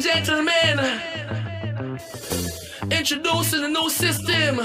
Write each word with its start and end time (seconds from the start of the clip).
gentlemen, 0.00 1.00
introducing 2.90 3.64
a 3.64 3.68
new 3.68 3.90
system. 3.90 4.60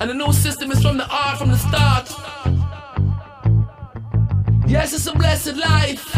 And 0.00 0.10
the 0.10 0.14
new 0.14 0.32
system 0.32 0.72
is 0.72 0.82
from 0.82 0.96
the 0.96 1.06
art 1.08 1.38
from 1.38 1.50
the 1.50 1.58
start. 1.58 2.10
Yes, 4.66 4.92
it's 4.92 5.06
a 5.06 5.12
blessed 5.12 5.56
life. 5.56 6.16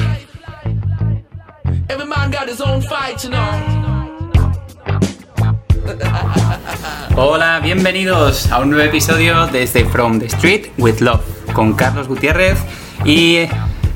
Every 1.90 2.06
man 2.06 2.30
got 2.30 2.48
his 2.48 2.60
own 2.60 2.80
fight, 2.80 3.24
you 3.24 3.30
know. 3.30 3.50
Hola, 7.14 7.60
bienvenidos 7.62 8.50
a 8.50 8.58
un 8.58 8.70
nuevo 8.70 8.88
episodio 8.88 9.46
desde 9.48 9.84
From 9.84 10.18
the 10.18 10.28
Street 10.28 10.72
with 10.78 11.00
Love 11.00 11.22
con 11.52 11.74
Carlos 11.74 12.08
Gutiérrez 12.08 12.58
y 13.04 13.46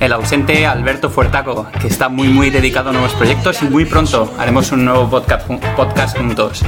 el 0.00 0.12
ausente 0.12 0.64
Alberto 0.66 1.10
Fuertaco, 1.10 1.66
que 1.80 1.88
está 1.88 2.08
muy 2.08 2.28
muy 2.28 2.50
dedicado 2.50 2.90
a 2.90 2.92
nuevos 2.92 3.14
proyectos 3.14 3.62
y 3.62 3.64
muy 3.66 3.84
pronto 3.84 4.32
haremos 4.38 4.70
un 4.70 4.84
nuevo 4.84 5.10
podcast, 5.10 5.48
podcast 5.76 6.16
juntos. 6.16 6.62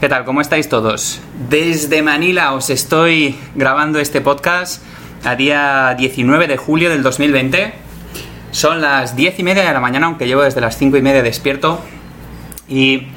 ¿Qué 0.00 0.08
tal? 0.08 0.24
¿Cómo 0.24 0.40
estáis 0.40 0.68
todos? 0.68 1.20
Desde 1.50 2.00
Manila 2.00 2.54
os 2.54 2.70
estoy 2.70 3.36
grabando 3.54 3.98
este 3.98 4.22
podcast 4.22 4.82
a 5.24 5.36
día 5.36 5.94
19 5.96 6.46
de 6.46 6.56
julio 6.56 6.88
del 6.88 7.02
2020. 7.02 7.74
Son 8.50 8.80
las 8.80 9.14
10 9.14 9.40
y 9.40 9.42
media 9.42 9.64
de 9.64 9.72
la 9.72 9.80
mañana, 9.80 10.06
aunque 10.06 10.26
llevo 10.26 10.42
desde 10.42 10.60
las 10.60 10.78
5 10.78 10.96
y 10.96 11.02
media 11.02 11.22
despierto. 11.22 11.80
Y 12.66 13.08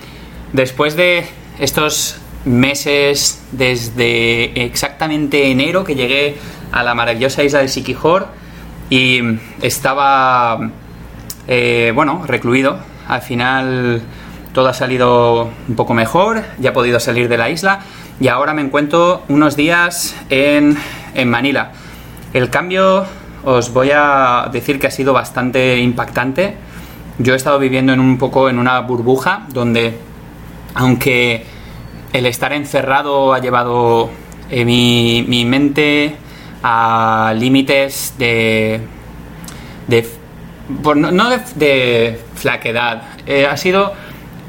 después 0.51 0.97
de 0.97 1.25
estos 1.59 2.19
meses, 2.43 3.41
desde 3.51 4.65
exactamente 4.65 5.51
enero 5.51 5.85
que 5.85 5.95
llegué 5.95 6.37
a 6.71 6.83
la 6.83 6.95
maravillosa 6.95 7.43
isla 7.43 7.59
de 7.59 7.69
Sikihor 7.69 8.27
y 8.89 9.21
estaba, 9.61 10.69
eh, 11.47 11.91
bueno, 11.93 12.23
recluido. 12.25 12.79
Al 13.07 13.21
final 13.21 14.01
todo 14.53 14.69
ha 14.69 14.73
salido 14.73 15.49
un 15.67 15.75
poco 15.75 15.93
mejor, 15.93 16.43
ya 16.59 16.69
he 16.69 16.73
podido 16.73 16.99
salir 16.99 17.29
de 17.29 17.37
la 17.37 17.49
isla 17.49 17.79
y 18.19 18.27
ahora 18.27 18.53
me 18.53 18.61
encuentro 18.61 19.23
unos 19.29 19.55
días 19.55 20.15
en, 20.29 20.77
en 21.13 21.29
Manila. 21.29 21.71
El 22.33 22.49
cambio 22.49 23.05
os 23.45 23.71
voy 23.71 23.91
a 23.93 24.49
decir 24.51 24.79
que 24.79 24.87
ha 24.87 24.91
sido 24.91 25.13
bastante 25.13 25.77
impactante. 25.77 26.55
Yo 27.19 27.33
he 27.33 27.37
estado 27.37 27.59
viviendo 27.59 27.93
en 27.93 27.99
un 27.99 28.17
poco 28.17 28.49
en 28.49 28.59
una 28.59 28.79
burbuja 28.81 29.45
donde, 29.49 29.97
aunque 30.73 31.45
el 32.13 32.25
estar 32.25 32.53
encerrado 32.53 33.33
ha 33.33 33.39
llevado 33.39 34.09
eh, 34.49 34.65
mi, 34.65 35.23
mi 35.27 35.45
mente 35.45 36.15
a 36.63 37.33
límites 37.37 38.15
de, 38.17 38.81
de 39.87 40.07
no 40.95 41.29
de, 41.29 41.39
de 41.55 42.19
flaquedad, 42.35 43.03
eh, 43.25 43.45
ha 43.45 43.57
sido 43.57 43.93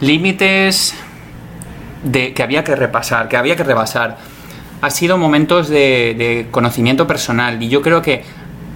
límites 0.01 0.95
de, 2.03 2.35
que 2.35 2.43
había 2.43 2.65
que 2.65 2.75
repasar, 2.75 3.29
que 3.29 3.37
había 3.37 3.57
que 3.57 3.65
rebasar. 3.65 4.19
Ha 4.81 4.91
sido 4.91 5.19
momentos 5.19 5.69
de, 5.69 6.15
de 6.17 6.49
conocimiento 6.51 7.07
personal 7.07 7.63
y 7.63 7.69
yo 7.69 7.83
creo 7.83 8.01
que 8.01 8.25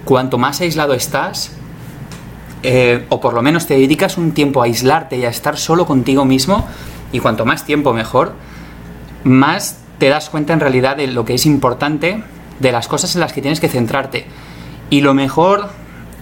cuanto 0.03 0.37
más 0.37 0.59
aislado 0.61 0.93
estás, 0.93 1.53
eh, 2.61 3.05
o 3.09 3.19
por 3.19 3.33
lo 3.33 3.41
menos 3.41 3.67
te 3.67 3.75
dedicas 3.75 4.17
un 4.17 4.33
tiempo 4.33 4.61
a 4.61 4.65
aislarte 4.65 5.17
y 5.17 5.25
a 5.25 5.29
estar 5.29 5.57
solo 5.57 5.85
contigo 5.85 6.25
mismo, 6.25 6.67
y 7.11 7.19
cuanto 7.19 7.45
más 7.45 7.65
tiempo 7.65 7.93
mejor, 7.93 8.33
más 9.23 9.79
te 9.97 10.09
das 10.09 10.29
cuenta 10.29 10.53
en 10.53 10.59
realidad 10.59 10.97
de 10.97 11.07
lo 11.07 11.25
que 11.25 11.35
es 11.35 11.45
importante, 11.45 12.23
de 12.63 12.71
las 12.71 12.87
cosas 12.87 13.13
en 13.13 13.21
las 13.21 13.33
que 13.33 13.41
tienes 13.41 13.59
que 13.59 13.67
centrarte. 13.67 14.25
Y 14.89 15.01
lo 15.01 15.13
mejor 15.13 15.69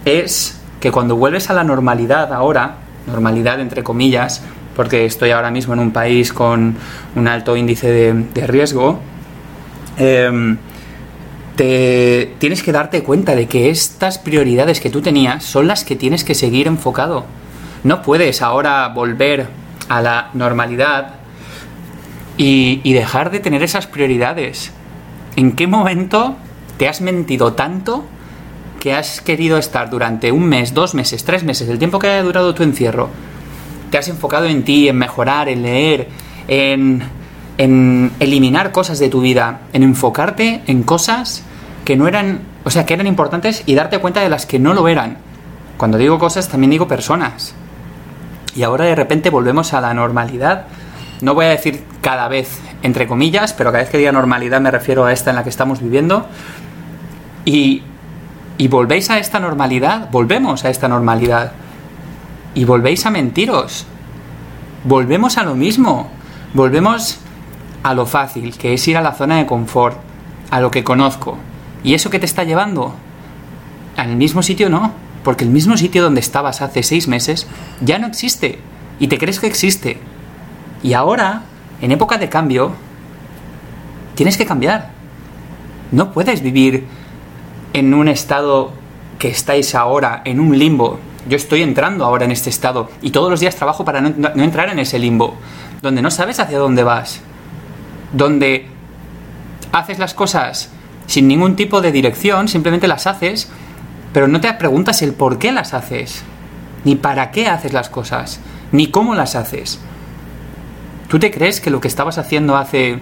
es 0.04 0.60
que 0.80 0.90
cuando 0.90 1.16
vuelves 1.16 1.48
a 1.48 1.54
la 1.54 1.62
normalidad 1.64 2.32
ahora, 2.32 2.74
normalidad 3.06 3.60
entre 3.60 3.84
comillas, 3.84 4.42
porque 4.74 5.06
estoy 5.06 5.30
ahora 5.30 5.50
mismo 5.50 5.72
en 5.74 5.80
un 5.80 5.92
país 5.92 6.32
con 6.32 6.76
un 7.14 7.28
alto 7.28 7.56
índice 7.56 7.90
de, 7.90 8.12
de 8.34 8.46
riesgo, 8.46 8.98
em, 9.96 10.58
te 11.54 12.34
tienes 12.38 12.62
que 12.62 12.72
darte 12.72 13.04
cuenta 13.04 13.36
de 13.36 13.46
que 13.46 13.70
estas 13.70 14.18
prioridades 14.18 14.80
que 14.80 14.90
tú 14.90 15.00
tenías 15.00 15.44
son 15.44 15.68
las 15.68 15.84
que 15.84 15.94
tienes 15.94 16.24
que 16.24 16.34
seguir 16.34 16.66
enfocado. 16.66 17.24
No 17.84 18.02
puedes 18.02 18.42
ahora 18.42 18.88
volver 18.88 19.46
a 19.88 20.02
la 20.02 20.30
normalidad 20.34 21.16
y, 22.36 22.80
y 22.82 22.94
dejar 22.94 23.30
de 23.30 23.38
tener 23.38 23.62
esas 23.62 23.86
prioridades. 23.86 24.72
¿En 25.36 25.52
qué 25.52 25.66
momento 25.66 26.36
te 26.76 26.88
has 26.88 27.00
mentido 27.00 27.54
tanto 27.54 28.04
que 28.80 28.94
has 28.94 29.20
querido 29.20 29.58
estar 29.58 29.90
durante 29.90 30.32
un 30.32 30.44
mes, 30.44 30.74
dos 30.74 30.94
meses, 30.94 31.24
tres 31.24 31.44
meses, 31.44 31.68
el 31.68 31.78
tiempo 31.78 31.98
que 31.98 32.08
haya 32.08 32.22
durado 32.22 32.54
tu 32.54 32.62
encierro? 32.62 33.08
Te 33.90 33.98
has 33.98 34.08
enfocado 34.08 34.46
en 34.46 34.64
ti, 34.64 34.88
en 34.88 34.96
mejorar, 34.96 35.48
en 35.48 35.62
leer, 35.62 36.08
en, 36.48 37.02
en 37.58 38.10
eliminar 38.20 38.72
cosas 38.72 38.98
de 38.98 39.08
tu 39.08 39.20
vida, 39.20 39.60
en 39.72 39.82
enfocarte 39.82 40.62
en 40.66 40.82
cosas 40.82 41.44
que 41.84 41.96
no 41.96 42.08
eran, 42.08 42.40
o 42.64 42.70
sea, 42.70 42.86
que 42.86 42.94
eran 42.94 43.06
importantes 43.06 43.62
y 43.66 43.74
darte 43.74 43.98
cuenta 43.98 44.20
de 44.20 44.28
las 44.28 44.46
que 44.46 44.58
no 44.58 44.74
lo 44.74 44.88
eran. 44.88 45.18
Cuando 45.76 45.98
digo 45.98 46.18
cosas, 46.18 46.48
también 46.48 46.70
digo 46.70 46.86
personas. 46.86 47.54
Y 48.54 48.62
ahora 48.62 48.84
de 48.84 48.94
repente 48.94 49.30
volvemos 49.30 49.72
a 49.72 49.80
la 49.80 49.94
normalidad. 49.94 50.66
No 51.22 51.34
voy 51.34 51.46
a 51.46 51.50
decir 51.50 51.84
cada 52.00 52.26
vez, 52.26 52.58
entre 52.82 53.06
comillas, 53.06 53.52
pero 53.52 53.70
cada 53.70 53.84
vez 53.84 53.90
que 53.90 53.98
diga 53.98 54.10
normalidad 54.10 54.60
me 54.60 54.72
refiero 54.72 55.04
a 55.04 55.12
esta 55.12 55.30
en 55.30 55.36
la 55.36 55.44
que 55.44 55.50
estamos 55.50 55.80
viviendo. 55.80 56.26
Y, 57.44 57.82
y 58.58 58.66
volvéis 58.66 59.08
a 59.08 59.18
esta 59.18 59.38
normalidad, 59.38 60.10
volvemos 60.10 60.64
a 60.64 60.70
esta 60.70 60.88
normalidad. 60.88 61.52
Y 62.56 62.64
volvéis 62.64 63.06
a 63.06 63.10
mentiros. 63.10 63.86
Volvemos 64.82 65.38
a 65.38 65.44
lo 65.44 65.54
mismo. 65.54 66.10
Volvemos 66.54 67.20
a 67.84 67.94
lo 67.94 68.04
fácil, 68.04 68.58
que 68.58 68.74
es 68.74 68.88
ir 68.88 68.96
a 68.96 69.00
la 69.00 69.12
zona 69.12 69.36
de 69.38 69.46
confort, 69.46 69.98
a 70.50 70.60
lo 70.60 70.72
que 70.72 70.82
conozco. 70.82 71.38
¿Y 71.84 71.94
eso 71.94 72.10
que 72.10 72.18
te 72.18 72.26
está 72.26 72.42
llevando? 72.42 72.94
Al 73.96 74.16
mismo 74.16 74.42
sitio 74.42 74.68
no, 74.68 74.90
porque 75.22 75.44
el 75.44 75.50
mismo 75.50 75.76
sitio 75.76 76.02
donde 76.02 76.20
estabas 76.20 76.62
hace 76.62 76.82
seis 76.82 77.06
meses 77.06 77.46
ya 77.80 78.00
no 78.00 78.08
existe. 78.08 78.58
Y 78.98 79.06
te 79.06 79.18
crees 79.18 79.38
que 79.38 79.46
existe. 79.46 80.00
Y 80.82 80.94
ahora, 80.94 81.42
en 81.80 81.92
época 81.92 82.18
de 82.18 82.28
cambio, 82.28 82.72
tienes 84.14 84.36
que 84.36 84.46
cambiar. 84.46 84.90
No 85.90 86.12
puedes 86.12 86.42
vivir 86.42 86.86
en 87.72 87.94
un 87.94 88.08
estado 88.08 88.72
que 89.18 89.28
estáis 89.28 89.74
ahora, 89.74 90.22
en 90.24 90.40
un 90.40 90.58
limbo. 90.58 90.98
Yo 91.28 91.36
estoy 91.36 91.62
entrando 91.62 92.04
ahora 92.04 92.24
en 92.24 92.32
este 92.32 92.50
estado 92.50 92.90
y 93.00 93.10
todos 93.10 93.30
los 93.30 93.40
días 93.40 93.54
trabajo 93.54 93.84
para 93.84 94.00
no, 94.00 94.10
no 94.10 94.42
entrar 94.42 94.68
en 94.70 94.80
ese 94.80 94.98
limbo, 94.98 95.36
donde 95.80 96.02
no 96.02 96.10
sabes 96.10 96.40
hacia 96.40 96.58
dónde 96.58 96.82
vas, 96.82 97.20
donde 98.12 98.66
haces 99.70 100.00
las 100.00 100.14
cosas 100.14 100.70
sin 101.06 101.28
ningún 101.28 101.56
tipo 101.56 101.80
de 101.80 101.92
dirección, 101.92 102.48
simplemente 102.48 102.88
las 102.88 103.06
haces, 103.06 103.48
pero 104.12 104.28
no 104.28 104.40
te 104.40 104.52
preguntas 104.54 105.02
el 105.02 105.12
por 105.12 105.38
qué 105.38 105.52
las 105.52 105.74
haces, 105.74 106.24
ni 106.84 106.96
para 106.96 107.30
qué 107.30 107.48
haces 107.48 107.72
las 107.72 107.88
cosas, 107.88 108.40
ni 108.72 108.88
cómo 108.88 109.14
las 109.14 109.36
haces. 109.36 109.78
¿Tú 111.12 111.18
te 111.18 111.30
crees 111.30 111.60
que 111.60 111.68
lo 111.68 111.78
que 111.78 111.88
estabas 111.88 112.16
haciendo 112.16 112.56
hace 112.56 112.98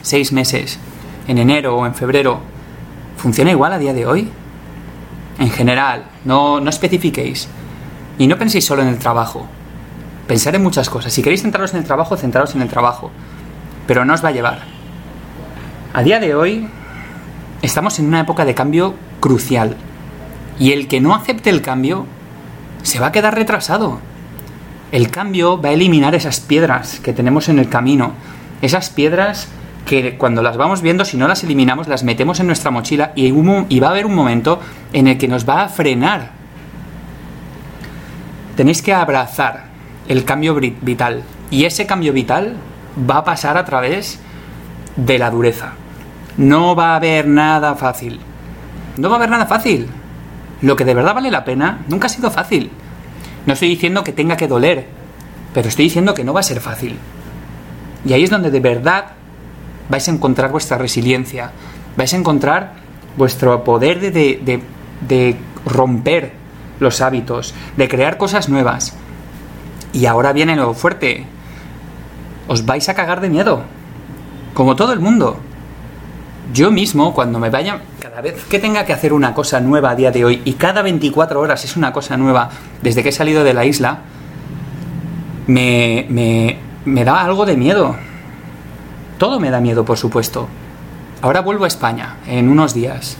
seis 0.00 0.30
meses, 0.30 0.78
en 1.26 1.38
enero 1.38 1.76
o 1.76 1.84
en 1.84 1.92
febrero, 1.92 2.38
funciona 3.16 3.50
igual 3.50 3.72
a 3.72 3.80
día 3.80 3.92
de 3.92 4.06
hoy? 4.06 4.30
En 5.40 5.50
general, 5.50 6.04
no, 6.24 6.60
no 6.60 6.70
especifiquéis. 6.70 7.48
Y 8.16 8.28
no 8.28 8.38
penséis 8.38 8.64
solo 8.64 8.82
en 8.82 8.86
el 8.86 9.00
trabajo. 9.00 9.44
Pensar 10.28 10.54
en 10.54 10.62
muchas 10.62 10.88
cosas. 10.88 11.12
Si 11.12 11.20
queréis 11.20 11.42
centraros 11.42 11.72
en 11.72 11.80
el 11.80 11.84
trabajo, 11.84 12.16
centraros 12.16 12.54
en 12.54 12.62
el 12.62 12.68
trabajo. 12.68 13.10
Pero 13.88 14.04
no 14.04 14.14
os 14.14 14.24
va 14.24 14.28
a 14.28 14.32
llevar. 14.32 14.60
A 15.94 16.04
día 16.04 16.20
de 16.20 16.36
hoy, 16.36 16.68
estamos 17.60 17.98
en 17.98 18.06
una 18.06 18.20
época 18.20 18.44
de 18.44 18.54
cambio 18.54 18.94
crucial. 19.18 19.76
Y 20.60 20.70
el 20.70 20.86
que 20.86 21.00
no 21.00 21.12
acepte 21.12 21.50
el 21.50 21.60
cambio, 21.60 22.06
se 22.84 23.00
va 23.00 23.08
a 23.08 23.12
quedar 23.12 23.34
retrasado. 23.34 23.98
El 24.92 25.10
cambio 25.10 25.60
va 25.60 25.70
a 25.70 25.72
eliminar 25.72 26.14
esas 26.14 26.40
piedras 26.40 27.00
que 27.00 27.12
tenemos 27.12 27.48
en 27.48 27.58
el 27.58 27.68
camino. 27.68 28.12
Esas 28.62 28.90
piedras 28.90 29.48
que 29.84 30.16
cuando 30.16 30.42
las 30.42 30.56
vamos 30.56 30.80
viendo, 30.80 31.04
si 31.04 31.16
no 31.16 31.28
las 31.28 31.42
eliminamos, 31.44 31.88
las 31.88 32.04
metemos 32.04 32.40
en 32.40 32.46
nuestra 32.46 32.70
mochila 32.70 33.12
y, 33.14 33.30
va 33.80 33.88
a 33.88 33.90
haber 33.90 34.06
un 34.06 34.14
momento 34.14 34.60
en 34.92 35.08
el 35.08 35.18
que 35.18 35.28
nos 35.28 35.48
va 35.48 35.62
a 35.62 35.68
frenar. 35.68 36.30
Tenéis 38.56 38.80
que 38.80 38.94
abrazar 38.94 39.64
el 40.08 40.24
cambio 40.24 40.54
vital. 40.54 41.22
Y 41.50 41.64
ese 41.64 41.86
cambio 41.86 42.12
vital 42.12 42.56
va 43.08 43.18
a 43.18 43.24
pasar 43.24 43.56
a 43.56 43.64
través 43.64 44.20
de 44.96 45.18
la 45.18 45.30
dureza. 45.30 45.72
No 46.36 46.74
va 46.74 46.92
a 46.92 46.96
haber 46.96 47.26
nada 47.26 47.74
fácil. 47.74 48.20
No 48.96 49.08
va 49.08 49.16
a 49.16 49.18
haber 49.18 49.30
nada 49.30 49.46
fácil. 49.46 49.88
Lo 50.62 50.74
que 50.74 50.84
de 50.84 50.94
verdad 50.94 51.14
vale 51.14 51.30
la 51.30 51.44
pena 51.44 51.84
nunca 51.88 52.06
ha 52.06 52.10
sido 52.10 52.30
fácil. 52.30 52.70
No 53.46 53.52
estoy 53.52 53.68
diciendo 53.68 54.04
que 54.04 54.12
tenga 54.12 54.36
que 54.36 54.48
doler, 54.48 54.86
pero 55.54 55.68
estoy 55.68 55.84
diciendo 55.86 56.14
que 56.14 56.24
no 56.24 56.32
va 56.32 56.40
a 56.40 56.44
ser 56.44 56.60
fácil. 56.60 56.96
Y 58.04 58.12
ahí 58.12 58.24
es 58.24 58.30
donde 58.30 58.50
de 58.50 58.60
verdad 58.60 59.06
vais 59.88 60.06
a 60.08 60.10
encontrar 60.12 60.50
vuestra 60.50 60.78
resiliencia, 60.78 61.52
vais 61.96 62.12
a 62.12 62.16
encontrar 62.16 62.74
vuestro 63.16 63.62
poder 63.64 64.00
de, 64.00 64.10
de- 64.10 64.62
de- 65.08 65.36
romper 65.64 66.32
los 66.78 67.00
hábitos, 67.00 67.54
de 67.76 67.88
crear 67.88 68.18
cosas 68.18 68.48
nuevas. 68.48 68.94
Y 69.92 70.06
ahora 70.06 70.32
viene 70.32 70.54
lo 70.54 70.74
fuerte. 70.74 71.24
Os 72.46 72.64
vais 72.66 72.88
a 72.88 72.94
cagar 72.94 73.20
de 73.20 73.28
miedo. 73.30 73.62
Como 74.54 74.76
todo 74.76 74.92
el 74.92 75.00
mundo. 75.00 75.40
Yo 76.52 76.70
mismo, 76.70 77.12
cuando 77.12 77.38
me 77.38 77.50
vaya, 77.50 77.80
cada 77.98 78.20
vez 78.20 78.44
que 78.44 78.58
tenga 78.58 78.84
que 78.86 78.92
hacer 78.92 79.12
una 79.12 79.34
cosa 79.34 79.60
nueva 79.60 79.90
a 79.90 79.94
día 79.96 80.12
de 80.12 80.24
hoy, 80.24 80.42
y 80.44 80.52
cada 80.54 80.82
24 80.82 81.40
horas 81.40 81.64
es 81.64 81.76
una 81.76 81.92
cosa 81.92 82.16
nueva 82.16 82.50
desde 82.82 83.02
que 83.02 83.08
he 83.08 83.12
salido 83.12 83.42
de 83.42 83.52
la 83.52 83.64
isla, 83.64 83.98
me, 85.48 86.06
me, 86.84 87.04
da 87.04 87.24
algo 87.24 87.46
de 87.46 87.56
miedo. 87.56 87.96
Todo 89.18 89.40
me 89.40 89.50
da 89.50 89.60
miedo, 89.60 89.84
por 89.84 89.98
supuesto. 89.98 90.48
Ahora 91.20 91.40
vuelvo 91.40 91.64
a 91.64 91.68
España, 91.68 92.16
en 92.26 92.48
unos 92.48 92.74
días. 92.74 93.16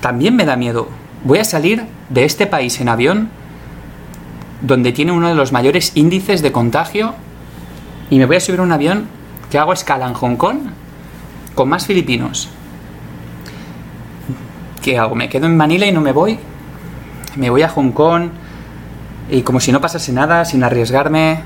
También 0.00 0.36
me 0.36 0.44
da 0.44 0.56
miedo. 0.56 0.88
Voy 1.24 1.38
a 1.38 1.44
salir 1.44 1.84
de 2.10 2.24
este 2.24 2.46
país 2.46 2.80
en 2.80 2.88
avión, 2.88 3.30
donde 4.60 4.92
tiene 4.92 5.12
uno 5.12 5.28
de 5.28 5.34
los 5.34 5.52
mayores 5.52 5.92
índices 5.94 6.42
de 6.42 6.52
contagio, 6.52 7.14
y 8.10 8.18
me 8.18 8.26
voy 8.26 8.36
a 8.36 8.40
subir 8.40 8.60
a 8.60 8.64
un 8.64 8.72
avión 8.72 9.06
que 9.50 9.58
hago 9.58 9.72
escala 9.72 10.06
en 10.06 10.14
Hong 10.14 10.36
Kong 10.36 10.58
con 11.60 11.68
más 11.68 11.84
filipinos. 11.84 12.48
¿Qué 14.80 14.96
hago? 14.96 15.14
¿Me 15.14 15.28
quedo 15.28 15.44
en 15.44 15.58
Manila 15.58 15.84
y 15.84 15.92
no 15.92 16.00
me 16.00 16.10
voy? 16.10 16.38
Me 17.36 17.50
voy 17.50 17.60
a 17.60 17.68
Hong 17.68 17.90
Kong 17.90 18.30
y 19.30 19.42
como 19.42 19.60
si 19.60 19.70
no 19.70 19.78
pasase 19.78 20.10
nada, 20.10 20.46
sin 20.46 20.64
arriesgarme, 20.64 21.42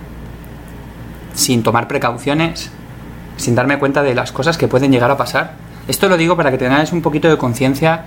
sin 1.34 1.64
tomar 1.64 1.88
precauciones, 1.88 2.70
sin 3.38 3.56
darme 3.56 3.80
cuenta 3.80 4.04
de 4.04 4.14
las 4.14 4.30
cosas 4.30 4.56
que 4.56 4.68
pueden 4.68 4.92
llegar 4.92 5.10
a 5.10 5.16
pasar. 5.16 5.54
Esto 5.88 6.08
lo 6.08 6.16
digo 6.16 6.36
para 6.36 6.52
que 6.52 6.58
tengáis 6.58 6.92
un 6.92 7.02
poquito 7.02 7.28
de 7.28 7.36
conciencia 7.36 8.04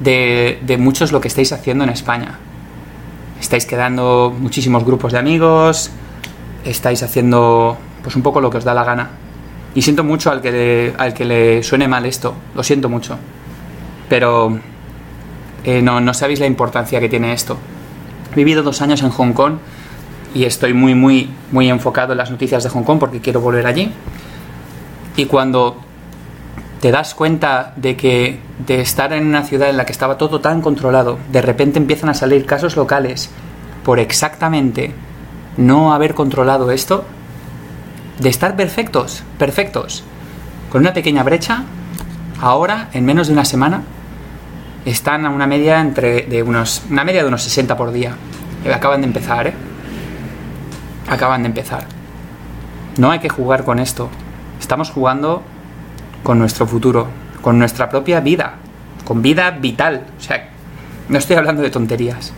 de, 0.00 0.58
de 0.60 0.76
muchos 0.76 1.12
lo 1.12 1.20
que 1.20 1.28
estáis 1.28 1.52
haciendo 1.52 1.84
en 1.84 1.90
España. 1.90 2.40
Estáis 3.40 3.64
quedando 3.64 4.34
muchísimos 4.36 4.84
grupos 4.84 5.12
de 5.12 5.20
amigos, 5.20 5.92
estáis 6.64 7.04
haciendo 7.04 7.78
pues 8.02 8.16
un 8.16 8.22
poco 8.22 8.40
lo 8.40 8.50
que 8.50 8.56
os 8.56 8.64
da 8.64 8.74
la 8.74 8.82
gana. 8.82 9.23
Y 9.74 9.82
siento 9.82 10.04
mucho 10.04 10.30
al 10.30 10.40
que 10.40 10.52
le, 10.52 10.94
al 10.96 11.14
que 11.14 11.24
le 11.24 11.62
suene 11.62 11.88
mal 11.88 12.06
esto, 12.06 12.34
lo 12.54 12.62
siento 12.62 12.88
mucho. 12.88 13.18
Pero 14.08 14.58
eh, 15.64 15.82
no, 15.82 16.00
no 16.00 16.14
sabéis 16.14 16.40
la 16.40 16.46
importancia 16.46 17.00
que 17.00 17.08
tiene 17.08 17.32
esto. 17.32 17.56
He 18.32 18.36
vivido 18.36 18.62
dos 18.62 18.80
años 18.82 19.02
en 19.02 19.10
Hong 19.10 19.32
Kong 19.32 19.54
y 20.34 20.44
estoy 20.44 20.74
muy, 20.74 20.94
muy, 20.94 21.30
muy 21.52 21.68
enfocado 21.68 22.12
en 22.12 22.18
las 22.18 22.30
noticias 22.30 22.62
de 22.62 22.70
Hong 22.70 22.82
Kong 22.82 22.98
porque 22.98 23.20
quiero 23.20 23.40
volver 23.40 23.66
allí. 23.66 23.90
Y 25.16 25.26
cuando 25.26 25.76
te 26.80 26.90
das 26.90 27.14
cuenta 27.14 27.72
de 27.76 27.96
que 27.96 28.40
de 28.66 28.80
estar 28.80 29.12
en 29.12 29.26
una 29.26 29.42
ciudad 29.42 29.70
en 29.70 29.76
la 29.76 29.86
que 29.86 29.92
estaba 29.92 30.18
todo 30.18 30.40
tan 30.40 30.60
controlado, 30.60 31.18
de 31.32 31.40
repente 31.40 31.78
empiezan 31.78 32.10
a 32.10 32.14
salir 32.14 32.44
casos 32.46 32.76
locales 32.76 33.30
por 33.84 33.98
exactamente 33.98 34.92
no 35.56 35.94
haber 35.94 36.14
controlado 36.14 36.70
esto, 36.70 37.04
de 38.18 38.28
estar 38.28 38.56
perfectos, 38.56 39.22
perfectos, 39.38 40.04
con 40.70 40.82
una 40.82 40.92
pequeña 40.92 41.22
brecha, 41.22 41.64
ahora, 42.40 42.88
en 42.92 43.04
menos 43.04 43.28
de 43.28 43.32
una 43.32 43.44
semana, 43.44 43.82
están 44.84 45.24
a 45.26 45.30
una 45.30 45.46
media 45.46 45.80
entre 45.80 46.22
de 46.22 46.42
unos 46.42 46.82
una 46.90 47.04
media 47.04 47.22
de 47.22 47.28
unos 47.28 47.42
60 47.42 47.76
por 47.76 47.92
día. 47.92 48.14
Eh, 48.64 48.72
Acaban 48.72 49.00
de 49.00 49.06
empezar, 49.06 49.46
¿eh? 49.46 49.54
Acaban 51.08 51.42
de 51.42 51.48
empezar. 51.48 51.86
No 52.98 53.10
hay 53.10 53.18
que 53.18 53.28
jugar 53.28 53.64
con 53.64 53.78
esto. 53.78 54.08
Estamos 54.60 54.90
jugando 54.90 55.42
con 56.22 56.38
nuestro 56.38 56.66
futuro, 56.66 57.08
con 57.42 57.58
nuestra 57.58 57.88
propia 57.88 58.20
vida, 58.20 58.54
con 59.04 59.22
vida 59.22 59.50
vital. 59.50 60.06
O 60.18 60.22
sea, 60.22 60.48
no 61.08 61.18
estoy 61.18 61.36
hablando 61.36 61.62
de 61.62 61.70
tonterías. 61.70 62.32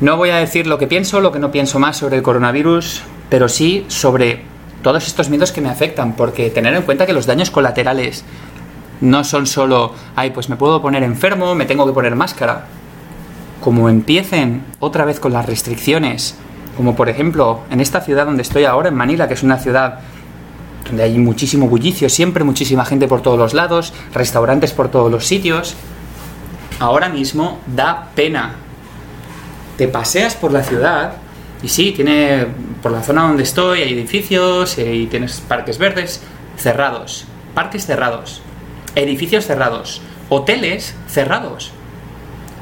No 0.00 0.16
voy 0.16 0.30
a 0.30 0.36
decir 0.36 0.66
lo 0.66 0.78
que 0.78 0.86
pienso, 0.86 1.20
lo 1.20 1.32
que 1.32 1.38
no 1.38 1.50
pienso 1.50 1.78
más 1.78 1.96
sobre 1.96 2.16
el 2.16 2.22
coronavirus, 2.22 3.02
pero 3.28 3.48
sí 3.48 3.84
sobre 3.88 4.42
todos 4.82 5.06
estos 5.06 5.28
miedos 5.28 5.52
que 5.52 5.60
me 5.60 5.68
afectan, 5.68 6.14
porque 6.14 6.50
tener 6.50 6.74
en 6.74 6.82
cuenta 6.82 7.06
que 7.06 7.12
los 7.12 7.26
daños 7.26 7.50
colaterales 7.50 8.24
no 9.00 9.24
son 9.24 9.46
solo, 9.46 9.94
ay, 10.16 10.30
pues 10.30 10.48
me 10.48 10.56
puedo 10.56 10.80
poner 10.82 11.02
enfermo, 11.02 11.54
me 11.54 11.66
tengo 11.66 11.86
que 11.86 11.92
poner 11.92 12.14
máscara. 12.14 12.66
Como 13.60 13.88
empiecen 13.88 14.64
otra 14.78 15.04
vez 15.04 15.20
con 15.20 15.32
las 15.32 15.46
restricciones, 15.46 16.36
como 16.76 16.94
por 16.94 17.08
ejemplo 17.08 17.60
en 17.70 17.80
esta 17.80 18.00
ciudad 18.00 18.26
donde 18.26 18.42
estoy 18.42 18.64
ahora, 18.64 18.88
en 18.88 18.94
Manila, 18.94 19.26
que 19.28 19.34
es 19.34 19.42
una 19.42 19.58
ciudad 19.58 20.00
donde 20.86 21.02
hay 21.02 21.18
muchísimo 21.18 21.68
bullicio, 21.68 22.08
siempre 22.08 22.44
muchísima 22.44 22.84
gente 22.84 23.08
por 23.08 23.20
todos 23.20 23.38
los 23.38 23.54
lados, 23.54 23.92
restaurantes 24.14 24.72
por 24.72 24.88
todos 24.90 25.10
los 25.10 25.26
sitios, 25.26 25.74
ahora 26.78 27.08
mismo 27.08 27.58
da 27.66 28.08
pena. 28.14 28.54
Te 29.76 29.88
paseas 29.88 30.34
por 30.34 30.52
la 30.52 30.62
ciudad 30.62 31.12
y 31.62 31.68
sí, 31.68 31.92
tiene 31.92 32.46
por 32.82 32.92
la 32.92 33.02
zona 33.02 33.22
donde 33.22 33.42
estoy 33.42 33.82
hay 33.82 33.92
edificios 33.92 34.78
eh, 34.78 34.94
y 34.94 35.06
tienes 35.06 35.40
parques 35.40 35.78
verdes 35.78 36.22
cerrados, 36.56 37.24
parques 37.54 37.86
cerrados, 37.86 38.42
edificios 38.94 39.46
cerrados, 39.46 40.00
hoteles 40.28 40.94
cerrados, 41.08 41.72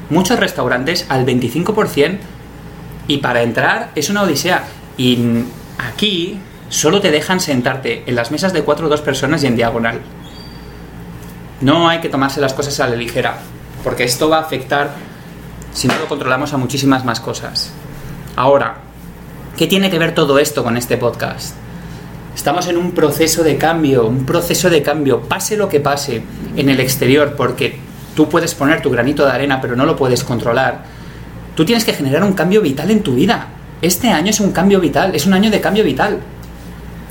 muchos 0.09 0.39
restaurantes 0.39 1.05
al 1.09 1.25
25% 1.25 2.17
y 3.07 3.17
para 3.17 3.41
entrar 3.41 3.91
es 3.95 4.09
una 4.09 4.23
odisea. 4.23 4.63
Y 4.97 5.43
aquí 5.77 6.39
solo 6.69 7.01
te 7.01 7.11
dejan 7.11 7.39
sentarte 7.39 8.03
en 8.05 8.15
las 8.15 8.31
mesas 8.31 8.53
de 8.53 8.63
4 8.63 8.87
o 8.87 8.89
2 8.89 9.01
personas 9.01 9.43
y 9.43 9.47
en 9.47 9.55
diagonal. 9.55 10.01
No 11.61 11.87
hay 11.87 11.99
que 11.99 12.09
tomarse 12.09 12.41
las 12.41 12.53
cosas 12.53 12.79
a 12.79 12.87
la 12.87 12.95
ligera, 12.95 13.37
porque 13.83 14.03
esto 14.03 14.29
va 14.29 14.37
a 14.37 14.41
afectar, 14.41 14.91
si 15.73 15.87
no 15.87 15.97
lo 15.97 16.07
controlamos, 16.07 16.53
a 16.53 16.57
muchísimas 16.57 17.03
más 17.03 17.19
cosas. 17.19 17.71
Ahora, 18.35 18.77
¿qué 19.57 19.65
tiene 19.65 19.89
que 19.89 19.97
ver 19.97 20.13
todo 20.13 20.37
esto 20.37 20.63
con 20.63 20.77
este 20.77 20.97
podcast? 20.97 21.55
Estamos 22.35 22.67
en 22.67 22.77
un 22.77 22.91
proceso 22.91 23.43
de 23.43 23.57
cambio, 23.57 24.05
un 24.05 24.23
proceso 24.23 24.69
de 24.69 24.83
cambio, 24.83 25.21
pase 25.21 25.57
lo 25.57 25.67
que 25.67 25.79
pase 25.79 26.21
en 26.55 26.69
el 26.69 26.79
exterior, 26.79 27.33
porque 27.35 27.79
tú 28.15 28.29
puedes 28.29 28.53
poner 28.53 28.83
tu 28.83 28.91
granito 28.91 29.25
de 29.25 29.31
arena, 29.31 29.59
pero 29.59 29.75
no 29.75 29.87
lo 29.87 29.95
puedes 29.95 30.23
controlar. 30.23 30.83
Tú 31.55 31.65
tienes 31.65 31.83
que 31.83 31.93
generar 31.93 32.23
un 32.23 32.33
cambio 32.33 32.61
vital 32.61 32.91
en 32.91 33.01
tu 33.01 33.15
vida. 33.15 33.47
Este 33.81 34.09
año 34.09 34.29
es 34.29 34.39
un 34.39 34.51
cambio 34.51 34.79
vital, 34.79 35.15
es 35.15 35.25
un 35.25 35.33
año 35.33 35.49
de 35.49 35.59
cambio 35.59 35.83
vital. 35.83 36.19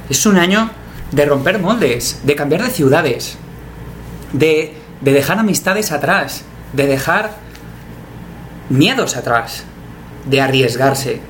Es 0.09 0.25
un 0.25 0.39
año 0.39 0.71
de 1.11 1.27
romper 1.27 1.59
moldes, 1.59 2.21
de 2.23 2.37
cambiar 2.37 2.63
de 2.63 2.71
ciudades, 2.71 3.39
de, 4.33 4.73
de 5.01 5.13
dejar 5.13 5.41
amistades 5.41 5.91
atrás, 5.91 6.45
de 6.73 6.87
dejar 6.87 7.33
miedos 8.71 9.17
atrás, 9.17 9.65
de 10.27 10.41
arriesgarse, 10.41 11.21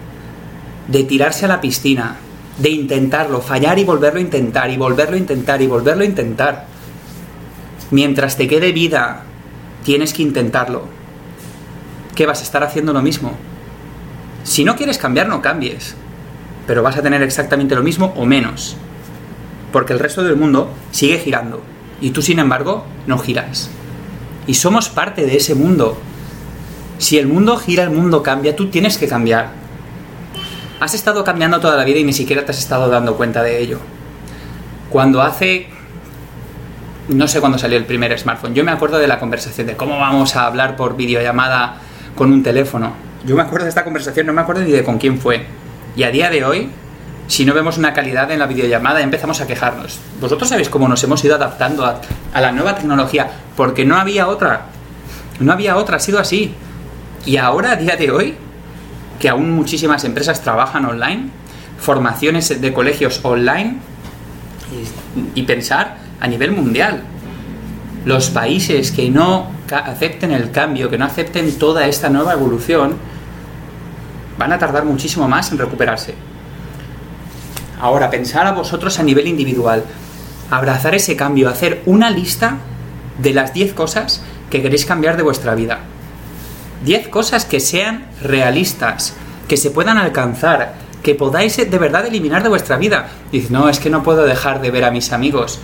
de 0.89 1.05
tirarse 1.05 1.45
a 1.45 1.49
la 1.49 1.61
piscina, 1.61 2.17
de 2.59 2.71
intentarlo, 2.71 3.41
fallar 3.41 3.79
y 3.79 3.85
volverlo 3.85 4.19
a 4.19 4.23
intentar, 4.23 4.71
y 4.71 4.77
volverlo 4.77 5.17
a 5.17 5.19
intentar, 5.19 5.61
y 5.63 5.67
volverlo 5.67 6.03
a 6.03 6.07
intentar. 6.07 6.67
Mientras 7.91 8.37
te 8.37 8.49
quede 8.49 8.73
vida, 8.73 9.25
tienes 9.85 10.13
que 10.13 10.23
intentarlo. 10.23 10.85
¿Qué 12.15 12.27
vas 12.27 12.41
a 12.41 12.45
estar 12.45 12.63
haciendo 12.63 12.93
lo 12.93 13.03
mismo? 13.03 13.33
Si 14.43 14.65
no 14.65 14.77
quieres 14.77 14.99
cambiar, 14.99 15.29
no 15.29 15.43
cambies. 15.43 15.95
Pero 16.67 16.83
vas 16.83 16.97
a 16.97 17.03
tener 17.03 17.23
exactamente 17.23 17.75
lo 17.75 17.83
mismo 17.83 18.13
o 18.17 18.25
menos. 18.25 18.77
Porque 19.73 19.93
el 19.93 19.99
resto 19.99 20.25
del 20.25 20.37
mundo 20.37 20.71
sigue 20.91 21.19
girando. 21.19 21.63
Y 22.01 22.11
tú, 22.11 22.23
sin 22.23 22.39
embargo, 22.39 22.85
no 23.07 23.19
giras. 23.19 23.71
Y 24.47 24.55
somos 24.55 24.89
parte 24.89 25.27
de 25.27 25.37
ese 25.37 25.55
mundo. 25.55 25.99
Si 26.99 27.19
el 27.19 27.27
mundo 27.27 27.57
gira, 27.57 27.85
el 27.85 27.91
mundo 27.91 28.23
cambia, 28.23 28.57
tú 28.57 28.69
tienes 28.69 28.99
que 28.99 29.09
cambiar. 29.09 29.66
Has 30.79 30.93
estado 30.93 31.25
cambiando 31.25 31.59
toda 31.59 31.77
la 31.77 31.85
vida 31.85 31.99
y 31.99 32.05
ni 32.05 32.13
siquiera 32.13 32.45
te 32.45 32.51
has 32.51 32.59
estado 32.59 32.89
dando 32.89 33.17
cuenta 33.17 33.43
de 33.43 33.61
ello. 33.61 33.79
Cuando 34.91 35.23
hace... 35.23 35.69
No 37.09 37.29
sé 37.29 37.41
cuándo 37.41 37.57
salió 37.57 37.79
el 37.79 37.85
primer 37.85 38.19
smartphone. 38.19 38.55
Yo 38.55 38.65
me 38.65 38.73
acuerdo 38.73 38.99
de 38.99 39.07
la 39.07 39.19
conversación 39.19 39.69
de 39.69 39.77
cómo 39.77 39.99
vamos 39.99 40.37
a 40.37 40.47
hablar 40.47 40.77
por 40.77 40.97
videollamada 40.97 41.77
con 42.15 42.33
un 42.33 42.43
teléfono. 42.43 42.93
Yo 43.25 43.37
me 43.37 43.43
acuerdo 43.43 43.65
de 43.65 43.69
esta 43.71 43.85
conversación, 43.85 44.27
no 44.27 44.33
me 44.33 44.41
acuerdo 44.41 44.63
ni 44.63 44.73
de 44.73 44.85
con 44.85 44.99
quién 44.99 45.19
fue. 45.19 45.47
Y 45.95 46.03
a 46.03 46.11
día 46.11 46.31
de 46.31 46.45
hoy, 46.45 46.69
si 47.29 47.45
no 47.45 47.55
vemos 47.55 47.79
una 47.79 47.95
calidad 47.95 48.31
en 48.33 48.41
la 48.41 48.47
videollamada, 48.47 49.01
empezamos 49.01 49.41
a 49.41 49.47
quejarnos. 49.47 49.99
Vosotros 50.21 50.49
sabéis 50.49 50.69
cómo 50.69 50.89
nos 50.89 51.03
hemos 51.05 51.25
ido 51.25 51.37
adaptando 51.37 51.87
a, 51.87 52.01
a 52.35 52.41
la 52.41 52.53
nueva 52.53 52.75
tecnología, 52.75 53.31
porque 53.57 53.85
no 53.85 53.97
había 53.97 54.29
otra. 54.29 54.67
No 55.39 55.53
había 55.53 55.77
otra, 55.77 55.97
ha 55.97 56.01
sido 56.01 56.19
así. 56.19 56.55
Y 57.25 57.37
ahora, 57.37 57.73
a 57.73 57.77
día 57.77 57.97
de 57.97 58.11
hoy, 58.11 58.37
que 59.19 59.29
aún 59.29 59.53
muchísimas 59.53 60.05
empresas 60.05 60.43
trabajan 60.43 60.85
online, 60.85 61.29
formaciones 61.79 62.61
de 62.61 62.73
colegios 62.73 63.21
online, 63.23 63.77
y, 65.35 65.41
y 65.41 65.43
pensar 65.45 65.99
a 66.21 66.29
nivel 66.29 66.53
mundial. 66.53 67.03
Los 68.05 68.31
países 68.31 68.93
que 68.93 69.11
no 69.11 69.51
acepten 69.71 70.33
el 70.33 70.51
cambio, 70.51 70.91
que 70.91 70.99
no 70.99 71.05
acepten 71.05 71.59
toda 71.59 71.87
esta 71.87 72.09
nueva 72.09 72.33
evolución, 72.33 72.97
van 74.39 74.53
a 74.53 74.59
tardar 74.59 74.85
muchísimo 74.85 75.29
más 75.29 75.51
en 75.53 75.59
recuperarse. 75.59 76.15
Ahora, 77.81 78.11
pensar 78.11 78.47
a 78.47 78.53
vosotros 78.53 78.99
a 78.99 79.03
nivel 79.03 79.27
individual, 79.27 79.85
abrazar 80.51 80.95
ese 80.95 81.17
cambio, 81.17 81.49
hacer 81.49 81.83
una 81.87 82.11
lista 82.11 82.59
de 83.19 83.33
las 83.33 83.53
10 83.53 83.75
cosas 83.75 84.23
que 84.51 84.63
queréis 84.63 84.87
cambiar 84.87 85.17
de 85.17 85.23
vuestra 85.23 85.55
vida. 85.55 85.81
10 86.85 87.09
cosas 87.09 87.45
que 87.45 87.61
sean 87.61 88.07
realistas, 88.23 89.15
que 89.49 89.57
se 89.57 89.71
puedan 89.71 89.99
alcanzar, 89.99 90.75
que 91.03 91.15
podáis 91.15 91.57
de 91.57 91.79
verdad 91.79 92.07
eliminar 92.07 92.43
de 92.43 92.49
vuestra 92.49 92.77
vida. 92.77 93.09
Dices, 93.31 93.51
no, 93.51 93.69
es 93.69 93.79
que 93.79 93.91
no 93.91 94.03
puedo 94.03 94.25
dejar 94.25 94.61
de 94.61 94.71
ver 94.71 94.85
a 94.85 94.91
mis 94.91 95.13
amigos. 95.13 95.61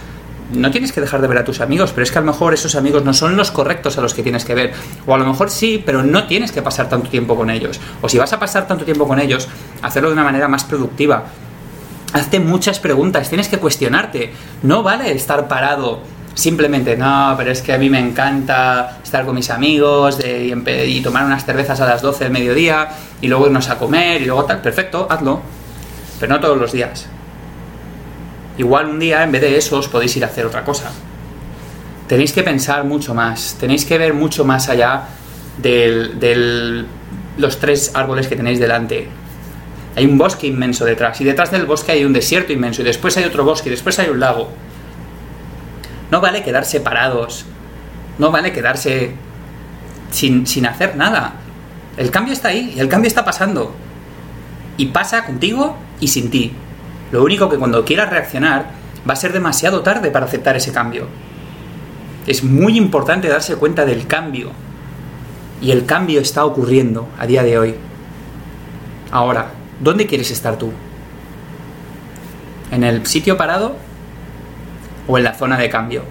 No 0.52 0.71
tienes 0.71 0.92
que 0.92 1.00
dejar 1.00 1.23
de 1.23 1.28
ver 1.28 1.38
a 1.38 1.45
tus 1.45 1.61
amigos, 1.61 1.92
pero 1.92 2.02
es 2.02 2.12
que 2.12 2.19
a 2.19 2.21
lo 2.21 2.26
mejor 2.26 2.52
esos 2.52 2.75
amigos 2.75 3.04
no 3.04 3.14
son 3.14 3.37
los 3.37 3.50
correctos 3.50 3.97
a 3.97 4.02
los 4.02 4.14
que 4.14 4.23
tienes 4.23 4.45
que 4.45 4.54
ver. 4.54 4.73
O 5.07 5.14
a 5.14 5.19
lo 5.19 5.25
mejor 5.25 5.50
sí, 5.50 5.83
pero 5.85 6.02
no 6.02 6.26
tienes 6.26 6.52
que 6.52 6.62
pasar 6.62 6.88
tanto 6.88 7.09
tiempo 7.09 7.35
con 7.37 7.50
ellos. 7.50 7.81
O 8.02 8.09
si 8.09 8.19
vas 8.19 8.33
a 8.33 8.38
pasar 8.38 8.66
tanto 8.66 8.85
tiempo 8.85 9.09
con 9.09 9.19
ellos, 9.19 9.49
hacerlo 9.81 10.11
de 10.11 10.14
una 10.14 10.25
manera 10.25 10.49
más 10.49 10.64
productiva. 10.64 11.25
Hazte 12.12 12.38
muchas 12.38 12.78
preguntas, 12.78 13.28
tienes 13.31 13.49
que 13.49 13.59
cuestionarte. 13.59 14.33
No 14.62 14.83
vale 14.83 15.12
estar 15.12 15.49
parado 15.49 16.00
simplemente, 16.35 16.97
no, 16.97 17.35
pero 17.37 17.51
es 17.51 17.62
que 17.62 17.73
a 17.73 17.79
mí 17.79 17.91
me 17.91 17.99
encanta 17.99 18.99
estar 19.03 19.25
con 19.25 19.35
mis 19.35 19.51
amigos 19.51 20.19
y, 20.25 21.01
tomar 21.01 21.25
unas 21.25 21.45
cervezas 21.45 21.81
a 21.81 21.87
las 21.87 22.03
12 22.03 22.25
del 22.25 22.33
mediodía 22.33 22.89
y 23.21 23.29
luego 23.29 23.47
irnos 23.47 23.69
a 23.69 23.79
comer 23.79 24.23
y 24.23 24.27
luego 24.27 24.45
tal. 24.45 24.61
Perfecto, 24.61 25.07
hazlo. 25.11 25.41
Pero 26.21 26.35
no 26.35 26.41
todos 26.41 26.59
los 26.59 26.73
días. 26.73 27.07
Igual 28.59 28.87
un 28.87 28.99
día, 28.99 29.23
en 29.23 29.33
vez 29.33 29.41
de 29.41 29.57
eso, 29.57 29.79
os 29.79 29.89
podéis 29.89 30.17
ir 30.17 30.25
a 30.25 30.29
hacer 30.29 30.47
otra 30.47 30.65
cosa. 30.65 30.91
Tenéis 32.07 32.33
que 32.33 32.43
pensar 32.43 32.85
mucho 32.85 33.15
más, 33.15 33.57
tenéis 33.59 33.85
que 33.85 33.97
ver 33.97 34.12
mucho 34.12 34.45
más 34.45 34.69
allá 34.69 35.05
de 35.59 36.85
los 37.39 37.59
tres 37.59 37.93
árboles 37.95 38.29
que 38.29 38.37
tenéis 38.37 38.59
delante. 38.59 39.09
Hay 39.97 40.07
un 40.07 40.19
bosque 40.19 40.47
inmenso 40.47 40.85
detrás, 40.85 41.21
y 41.21 41.25
detrás 41.25 41.51
del 41.51 41.67
bosque 41.67 41.93
hay 41.93 42.05
un 42.05 42.12
desierto 42.12 42.53
inmenso, 42.53 42.83
y 42.83 42.85
después 42.85 43.17
hay 43.17 43.25
otro 43.25 43.45
bosque, 43.45 43.69
y 43.69 43.73
después 43.73 43.99
hay 43.99 44.11
un 44.11 44.21
lago. 44.21 44.51
No 46.12 46.21
vale 46.21 46.42
quedarse 46.42 46.78
parados. 46.81 47.47
No 48.19 48.31
vale 48.31 48.52
quedarse 48.52 49.12
sin, 50.11 50.47
sin 50.47 50.66
hacer 50.66 50.95
nada. 50.95 51.37
El 51.97 52.11
cambio 52.11 52.35
está 52.35 52.49
ahí 52.49 52.75
y 52.76 52.81
el 52.81 52.88
cambio 52.90 53.09
está 53.09 53.25
pasando. 53.25 53.75
Y 54.76 54.87
pasa 54.87 55.25
contigo 55.25 55.75
y 56.00 56.09
sin 56.09 56.31
ti. 56.31 56.52
Lo 57.12 57.25
único 57.25 57.49
que 57.49 57.57
cuando 57.57 57.87
quieras 57.87 58.11
reaccionar 58.11 58.66
va 59.09 59.14
a 59.14 59.16
ser 59.16 59.33
demasiado 59.33 59.81
tarde 59.81 60.11
para 60.11 60.26
aceptar 60.26 60.54
ese 60.54 60.71
cambio. 60.71 61.09
Es 62.26 62.45
muy 62.45 62.76
importante 62.76 63.28
darse 63.28 63.57
cuenta 63.57 63.87
del 63.87 64.07
cambio. 64.07 64.50
Y 65.62 65.71
el 65.71 65.87
cambio 65.87 66.21
está 66.21 66.45
ocurriendo 66.45 67.09
a 67.19 67.26
día 67.26 67.42
de 67.42 67.59
hoy. 67.59 67.75
Ahora, 69.11 69.52
¿dónde 69.81 70.07
quieres 70.07 70.31
estar 70.31 70.59
tú? 70.59 70.73
¿En 72.71 72.85
el 72.85 73.07
sitio 73.07 73.38
parado 73.38 73.76
o 75.06 75.18
en 75.18 75.25
la 75.25 75.35
zona 75.35 75.59
de 75.59 75.71
cambio? 75.71 76.04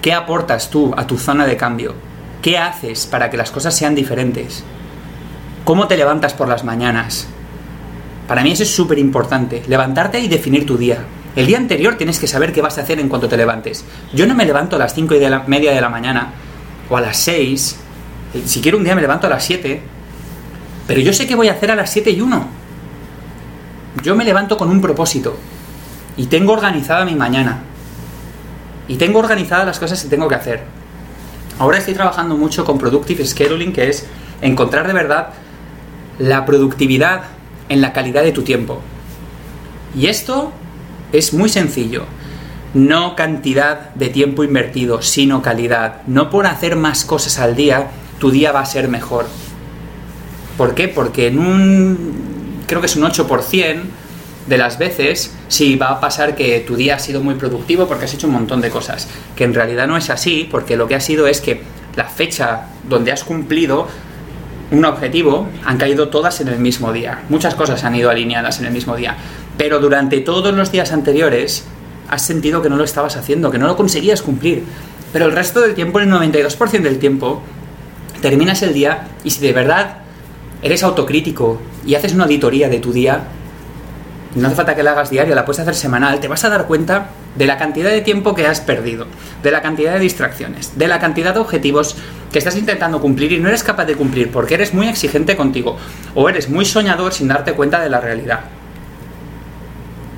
¿Qué 0.00 0.14
aportas 0.14 0.70
tú 0.70 0.94
a 0.96 1.06
tu 1.06 1.18
zona 1.18 1.46
de 1.46 1.56
cambio? 1.56 1.94
¿Qué 2.40 2.56
haces 2.56 3.06
para 3.06 3.28
que 3.28 3.36
las 3.36 3.50
cosas 3.50 3.76
sean 3.76 3.94
diferentes? 3.94 4.64
¿Cómo 5.64 5.88
te 5.88 5.96
levantas 5.96 6.32
por 6.32 6.48
las 6.48 6.64
mañanas? 6.64 7.26
Para 8.26 8.42
mí 8.42 8.52
eso 8.52 8.62
es 8.62 8.74
súper 8.74 8.98
importante, 8.98 9.62
levantarte 9.68 10.20
y 10.20 10.28
definir 10.28 10.64
tu 10.64 10.78
día. 10.78 11.04
El 11.36 11.46
día 11.46 11.58
anterior 11.58 11.96
tienes 11.96 12.18
que 12.18 12.26
saber 12.26 12.52
qué 12.52 12.62
vas 12.62 12.78
a 12.78 12.82
hacer 12.82 12.98
en 12.98 13.08
cuanto 13.08 13.28
te 13.28 13.36
levantes. 13.36 13.84
Yo 14.14 14.26
no 14.26 14.34
me 14.34 14.46
levanto 14.46 14.76
a 14.76 14.78
las 14.78 14.94
5 14.94 15.14
y 15.14 15.20
media 15.48 15.72
de 15.72 15.80
la 15.80 15.88
mañana 15.88 16.32
o 16.88 16.96
a 16.96 17.00
las 17.00 17.18
6. 17.18 17.76
Si 18.46 18.60
quiero 18.60 18.78
un 18.78 18.84
día 18.84 18.94
me 18.94 19.02
levanto 19.02 19.26
a 19.26 19.30
las 19.30 19.44
7. 19.44 19.82
Pero 20.86 21.00
yo 21.00 21.12
sé 21.12 21.26
qué 21.26 21.34
voy 21.34 21.48
a 21.48 21.52
hacer 21.52 21.70
a 21.70 21.76
las 21.76 21.90
7 21.90 22.10
y 22.10 22.20
1. 22.20 22.48
Yo 24.02 24.16
me 24.16 24.24
levanto 24.24 24.56
con 24.56 24.70
un 24.70 24.80
propósito. 24.80 25.36
Y 26.16 26.26
tengo 26.26 26.52
organizada 26.52 27.04
mi 27.04 27.14
mañana 27.14 27.64
y 28.90 28.96
tengo 28.96 29.20
organizadas 29.20 29.64
las 29.64 29.78
cosas 29.78 30.02
que 30.02 30.08
tengo 30.08 30.26
que 30.26 30.34
hacer. 30.34 30.62
Ahora 31.60 31.78
estoy 31.78 31.94
trabajando 31.94 32.36
mucho 32.36 32.64
con 32.64 32.76
Productive 32.76 33.24
Scheduling, 33.24 33.72
que 33.72 33.88
es 33.88 34.04
encontrar 34.42 34.88
de 34.88 34.92
verdad 34.92 35.28
la 36.18 36.44
productividad 36.44 37.22
en 37.68 37.82
la 37.82 37.92
calidad 37.92 38.24
de 38.24 38.32
tu 38.32 38.42
tiempo. 38.42 38.80
Y 39.94 40.08
esto 40.08 40.50
es 41.12 41.32
muy 41.32 41.48
sencillo. 41.48 42.02
No 42.74 43.14
cantidad 43.14 43.90
de 43.94 44.08
tiempo 44.08 44.42
invertido, 44.42 45.02
sino 45.02 45.40
calidad. 45.40 46.02
No 46.08 46.28
por 46.28 46.48
hacer 46.48 46.74
más 46.74 47.04
cosas 47.04 47.38
al 47.38 47.54
día, 47.54 47.92
tu 48.18 48.32
día 48.32 48.50
va 48.50 48.58
a 48.58 48.66
ser 48.66 48.88
mejor. 48.88 49.28
¿Por 50.56 50.74
qué? 50.74 50.88
Porque 50.88 51.28
en 51.28 51.38
un, 51.38 52.62
creo 52.66 52.80
que 52.80 52.88
es 52.88 52.96
un 52.96 53.04
8%, 53.04 53.82
de 54.46 54.58
las 54.58 54.78
veces 54.78 55.32
sí 55.48 55.76
va 55.76 55.88
a 55.90 56.00
pasar 56.00 56.34
que 56.34 56.60
tu 56.60 56.76
día 56.76 56.96
ha 56.96 56.98
sido 56.98 57.22
muy 57.22 57.34
productivo 57.34 57.86
porque 57.86 58.06
has 58.06 58.14
hecho 58.14 58.26
un 58.26 58.34
montón 58.34 58.60
de 58.60 58.70
cosas, 58.70 59.08
que 59.36 59.44
en 59.44 59.54
realidad 59.54 59.86
no 59.86 59.96
es 59.96 60.10
así 60.10 60.48
porque 60.50 60.76
lo 60.76 60.88
que 60.88 60.94
ha 60.94 61.00
sido 61.00 61.26
es 61.26 61.40
que 61.40 61.62
la 61.96 62.04
fecha 62.04 62.66
donde 62.88 63.12
has 63.12 63.24
cumplido 63.24 63.88
un 64.70 64.84
objetivo 64.84 65.48
han 65.64 65.78
caído 65.78 66.08
todas 66.08 66.40
en 66.40 66.48
el 66.48 66.58
mismo 66.58 66.92
día. 66.92 67.22
Muchas 67.28 67.54
cosas 67.54 67.84
han 67.84 67.94
ido 67.94 68.10
alineadas 68.10 68.60
en 68.60 68.66
el 68.66 68.72
mismo 68.72 68.96
día, 68.96 69.16
pero 69.56 69.80
durante 69.80 70.20
todos 70.20 70.54
los 70.54 70.70
días 70.70 70.92
anteriores 70.92 71.64
has 72.08 72.22
sentido 72.22 72.62
que 72.62 72.68
no 72.68 72.76
lo 72.76 72.84
estabas 72.84 73.16
haciendo, 73.16 73.50
que 73.50 73.58
no 73.58 73.66
lo 73.66 73.76
conseguías 73.76 74.22
cumplir. 74.22 74.64
Pero 75.12 75.26
el 75.26 75.32
resto 75.32 75.60
del 75.60 75.74
tiempo, 75.74 75.98
el 75.98 76.08
92% 76.08 76.82
del 76.82 76.98
tiempo, 76.98 77.42
terminas 78.20 78.62
el 78.62 78.74
día 78.74 79.08
y 79.24 79.30
si 79.30 79.40
de 79.40 79.52
verdad 79.52 79.98
eres 80.62 80.82
autocrítico 80.82 81.60
y 81.84 81.94
haces 81.94 82.14
una 82.14 82.24
auditoría 82.24 82.68
de 82.68 82.78
tu 82.78 82.92
día, 82.92 83.24
no 84.34 84.46
hace 84.46 84.56
falta 84.56 84.76
que 84.76 84.82
la 84.82 84.92
hagas 84.92 85.10
diaria, 85.10 85.34
la 85.34 85.44
puedes 85.44 85.60
hacer 85.60 85.74
semanal, 85.74 86.20
te 86.20 86.28
vas 86.28 86.44
a 86.44 86.48
dar 86.48 86.66
cuenta 86.66 87.08
de 87.34 87.46
la 87.46 87.58
cantidad 87.58 87.90
de 87.90 88.00
tiempo 88.00 88.34
que 88.34 88.46
has 88.46 88.60
perdido, 88.60 89.06
de 89.42 89.50
la 89.50 89.60
cantidad 89.60 89.94
de 89.94 89.98
distracciones, 89.98 90.78
de 90.78 90.86
la 90.86 91.00
cantidad 91.00 91.34
de 91.34 91.40
objetivos 91.40 91.96
que 92.30 92.38
estás 92.38 92.56
intentando 92.56 93.00
cumplir 93.00 93.32
y 93.32 93.40
no 93.40 93.48
eres 93.48 93.64
capaz 93.64 93.86
de 93.86 93.96
cumplir 93.96 94.30
porque 94.30 94.54
eres 94.54 94.72
muy 94.72 94.88
exigente 94.88 95.36
contigo 95.36 95.76
o 96.14 96.28
eres 96.28 96.48
muy 96.48 96.64
soñador 96.64 97.12
sin 97.12 97.28
darte 97.28 97.54
cuenta 97.54 97.80
de 97.80 97.90
la 97.90 98.00
realidad. 98.00 98.40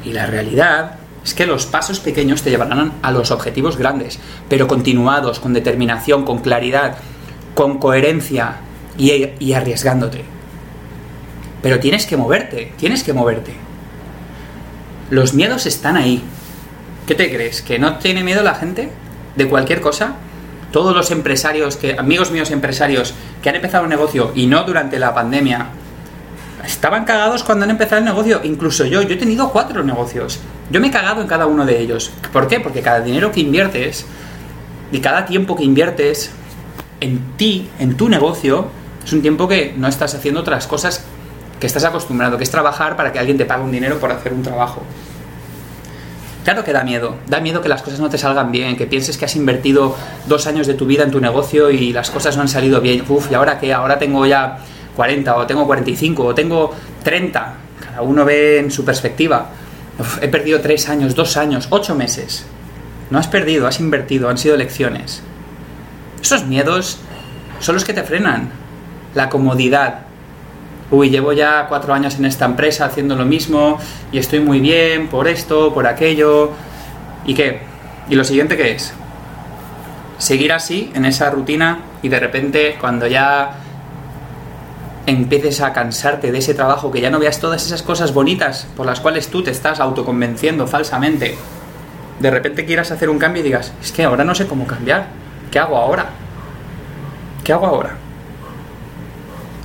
Y 0.04 0.12
la 0.12 0.26
realidad 0.26 0.96
es 1.24 1.32
que 1.32 1.46
los 1.46 1.66
pasos 1.66 2.00
pequeños 2.00 2.42
te 2.42 2.50
llevarán 2.50 2.92
a 3.00 3.12
los 3.12 3.30
objetivos 3.30 3.78
grandes, 3.78 4.18
pero 4.48 4.66
continuados, 4.66 5.40
con 5.40 5.54
determinación, 5.54 6.24
con 6.24 6.40
claridad, 6.40 6.96
con 7.54 7.78
coherencia 7.78 8.56
y, 8.98 9.30
y 9.38 9.52
arriesgándote. 9.54 10.24
Pero 11.62 11.78
tienes 11.78 12.06
que 12.06 12.16
moverte, 12.16 12.72
tienes 12.76 13.04
que 13.04 13.12
moverte. 13.12 13.71
Los 15.12 15.34
miedos 15.34 15.66
están 15.66 15.98
ahí. 15.98 16.22
¿Qué 17.06 17.14
te 17.14 17.30
crees? 17.30 17.60
¿Que 17.60 17.78
no 17.78 17.98
tiene 17.98 18.24
miedo 18.24 18.42
la 18.42 18.54
gente 18.54 18.88
de 19.36 19.46
cualquier 19.46 19.82
cosa? 19.82 20.14
Todos 20.70 20.96
los 20.96 21.10
empresarios, 21.10 21.76
que, 21.76 21.98
amigos 21.98 22.30
míos 22.30 22.50
empresarios, 22.50 23.12
que 23.42 23.50
han 23.50 23.56
empezado 23.56 23.84
un 23.84 23.90
negocio 23.90 24.32
y 24.34 24.46
no 24.46 24.64
durante 24.64 24.98
la 24.98 25.14
pandemia, 25.14 25.66
estaban 26.64 27.04
cagados 27.04 27.44
cuando 27.44 27.64
han 27.64 27.70
empezado 27.72 27.98
el 27.98 28.06
negocio. 28.06 28.40
Incluso 28.42 28.86
yo, 28.86 29.02
yo 29.02 29.14
he 29.14 29.18
tenido 29.18 29.52
cuatro 29.52 29.84
negocios. 29.84 30.40
Yo 30.70 30.80
me 30.80 30.86
he 30.86 30.90
cagado 30.90 31.20
en 31.20 31.28
cada 31.28 31.44
uno 31.44 31.66
de 31.66 31.78
ellos. 31.78 32.10
¿Por 32.32 32.48
qué? 32.48 32.60
Porque 32.60 32.80
cada 32.80 33.00
dinero 33.00 33.32
que 33.32 33.40
inviertes 33.40 34.06
y 34.92 35.00
cada 35.00 35.26
tiempo 35.26 35.56
que 35.56 35.64
inviertes 35.64 36.30
en 37.00 37.36
ti, 37.36 37.68
en 37.78 37.98
tu 37.98 38.08
negocio, 38.08 38.68
es 39.04 39.12
un 39.12 39.20
tiempo 39.20 39.46
que 39.46 39.74
no 39.76 39.88
estás 39.88 40.14
haciendo 40.14 40.40
otras 40.40 40.66
cosas 40.66 41.04
que 41.62 41.68
estás 41.68 41.84
acostumbrado, 41.84 42.36
que 42.38 42.42
es 42.42 42.50
trabajar 42.50 42.96
para 42.96 43.12
que 43.12 43.20
alguien 43.20 43.38
te 43.38 43.44
pague 43.44 43.62
un 43.62 43.70
dinero 43.70 44.00
por 44.00 44.10
hacer 44.10 44.32
un 44.32 44.42
trabajo. 44.42 44.82
Claro 46.42 46.64
que 46.64 46.72
da 46.72 46.82
miedo, 46.82 47.14
da 47.28 47.38
miedo 47.38 47.60
que 47.60 47.68
las 47.68 47.82
cosas 47.82 48.00
no 48.00 48.10
te 48.10 48.18
salgan 48.18 48.50
bien, 48.50 48.76
que 48.76 48.88
pienses 48.88 49.16
que 49.16 49.26
has 49.26 49.36
invertido 49.36 49.94
dos 50.26 50.48
años 50.48 50.66
de 50.66 50.74
tu 50.74 50.86
vida 50.86 51.04
en 51.04 51.12
tu 51.12 51.20
negocio 51.20 51.70
y 51.70 51.92
las 51.92 52.10
cosas 52.10 52.34
no 52.34 52.42
han 52.42 52.48
salido 52.48 52.80
bien. 52.80 53.04
Uf, 53.08 53.30
¿y 53.30 53.34
ahora 53.34 53.60
qué? 53.60 53.72
Ahora 53.72 53.96
tengo 53.96 54.26
ya 54.26 54.58
40 54.96 55.36
o 55.36 55.46
tengo 55.46 55.64
45 55.64 56.24
o 56.24 56.34
tengo 56.34 56.74
30. 57.04 57.54
Cada 57.78 58.02
uno 58.02 58.24
ve 58.24 58.58
en 58.58 58.72
su 58.72 58.84
perspectiva. 58.84 59.50
he 60.20 60.26
perdido 60.26 60.60
tres 60.60 60.88
años, 60.88 61.14
dos 61.14 61.36
años, 61.36 61.68
ocho 61.70 61.94
meses. 61.94 62.44
No 63.08 63.20
has 63.20 63.28
perdido, 63.28 63.68
has 63.68 63.78
invertido, 63.78 64.28
han 64.28 64.36
sido 64.36 64.56
lecciones. 64.56 65.22
Esos 66.20 66.44
miedos 66.44 66.98
son 67.60 67.76
los 67.76 67.84
que 67.84 67.94
te 67.94 68.02
frenan. 68.02 68.50
La 69.14 69.28
comodidad, 69.28 70.06
uy, 70.92 71.08
llevo 71.08 71.32
ya 71.32 71.66
cuatro 71.68 71.94
años 71.94 72.16
en 72.16 72.26
esta 72.26 72.44
empresa 72.44 72.84
haciendo 72.84 73.16
lo 73.16 73.24
mismo 73.24 73.78
y 74.12 74.18
estoy 74.18 74.40
muy 74.40 74.60
bien 74.60 75.08
por 75.08 75.26
esto, 75.26 75.72
por 75.74 75.86
aquello. 75.86 76.50
¿Y 77.26 77.34
qué? 77.34 77.60
¿Y 78.08 78.14
lo 78.14 78.24
siguiente 78.24 78.56
qué 78.56 78.72
es? 78.72 78.92
Seguir 80.18 80.52
así, 80.52 80.92
en 80.94 81.04
esa 81.04 81.30
rutina, 81.30 81.80
y 82.02 82.08
de 82.08 82.20
repente 82.20 82.76
cuando 82.78 83.06
ya 83.06 83.54
empieces 85.06 85.62
a 85.62 85.72
cansarte 85.72 86.30
de 86.30 86.38
ese 86.38 86.54
trabajo, 86.54 86.92
que 86.92 87.00
ya 87.00 87.10
no 87.10 87.18
veas 87.18 87.40
todas 87.40 87.64
esas 87.64 87.82
cosas 87.82 88.12
bonitas 88.12 88.68
por 88.76 88.86
las 88.86 89.00
cuales 89.00 89.28
tú 89.28 89.42
te 89.42 89.50
estás 89.50 89.80
autoconvenciendo 89.80 90.66
falsamente, 90.66 91.36
de 92.20 92.30
repente 92.30 92.66
quieras 92.66 92.90
hacer 92.92 93.08
un 93.08 93.18
cambio 93.18 93.40
y 93.40 93.44
digas, 93.44 93.72
es 93.82 93.90
que 93.90 94.04
ahora 94.04 94.24
no 94.24 94.34
sé 94.34 94.46
cómo 94.46 94.66
cambiar, 94.66 95.06
¿qué 95.50 95.58
hago 95.58 95.76
ahora? 95.76 96.06
¿Qué 97.42 97.52
hago 97.52 97.66
ahora? 97.66 97.96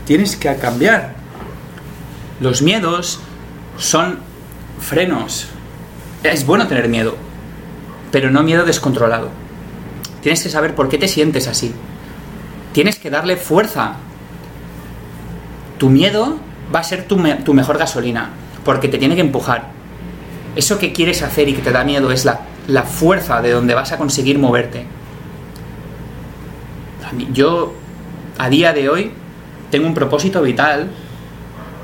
Tienes 0.06 0.38
que 0.38 0.56
cambiar. 0.56 1.17
Los 2.40 2.62
miedos 2.62 3.20
son 3.78 4.20
frenos. 4.80 5.48
Es 6.24 6.46
bueno 6.46 6.68
tener 6.68 6.88
miedo, 6.90 7.16
pero 8.12 8.30
no 8.30 8.44
miedo 8.44 8.66
descontrolado. 8.66 9.30
Tienes 10.22 10.44
que 10.44 10.50
saber 10.50 10.76
por 10.76 10.90
qué 10.90 10.98
te 10.98 11.08
sientes 11.08 11.48
así. 11.48 11.74
Tienes 12.74 12.98
que 13.00 13.10
darle 13.10 13.38
fuerza 13.38 13.96
Tu 15.78 15.90
miedo 15.90 16.38
va 16.74 16.80
a 16.80 16.84
ser 16.84 17.08
tu, 17.08 17.18
me- 17.18 17.36
tu 17.36 17.54
mejor 17.54 17.78
gasolina, 17.78 18.30
porque 18.66 18.88
te 18.88 18.98
tiene 18.98 19.14
que 19.16 19.22
empujar. 19.22 19.70
Eso 20.56 20.80
que 20.80 20.92
quieres 20.92 21.22
hacer 21.22 21.48
y 21.50 21.54
que 21.54 21.62
te 21.62 21.72
da 21.72 21.84
miedo 21.84 22.12
es 22.12 22.26
la, 22.26 22.40
fuerza 22.84 23.42
de 23.44 23.52
donde 23.52 23.76
vas 23.76 23.92
a 23.92 23.98
conseguir 24.00 24.40
moverte. 24.40 24.88
Yo, 27.32 27.74
a 28.40 28.50
día 28.50 28.74
de 28.74 28.90
hoy, 28.90 29.12
tengo 29.70 29.86
un 29.88 29.94
propósito 29.94 30.42
vital 30.42 30.90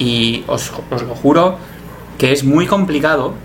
y 0.03 0.43
os, 0.47 0.71
lo 0.91 1.15
juro 1.15 1.57
que 2.17 2.33
es 2.33 2.43
muy 2.43 2.67
complicado 2.67 3.35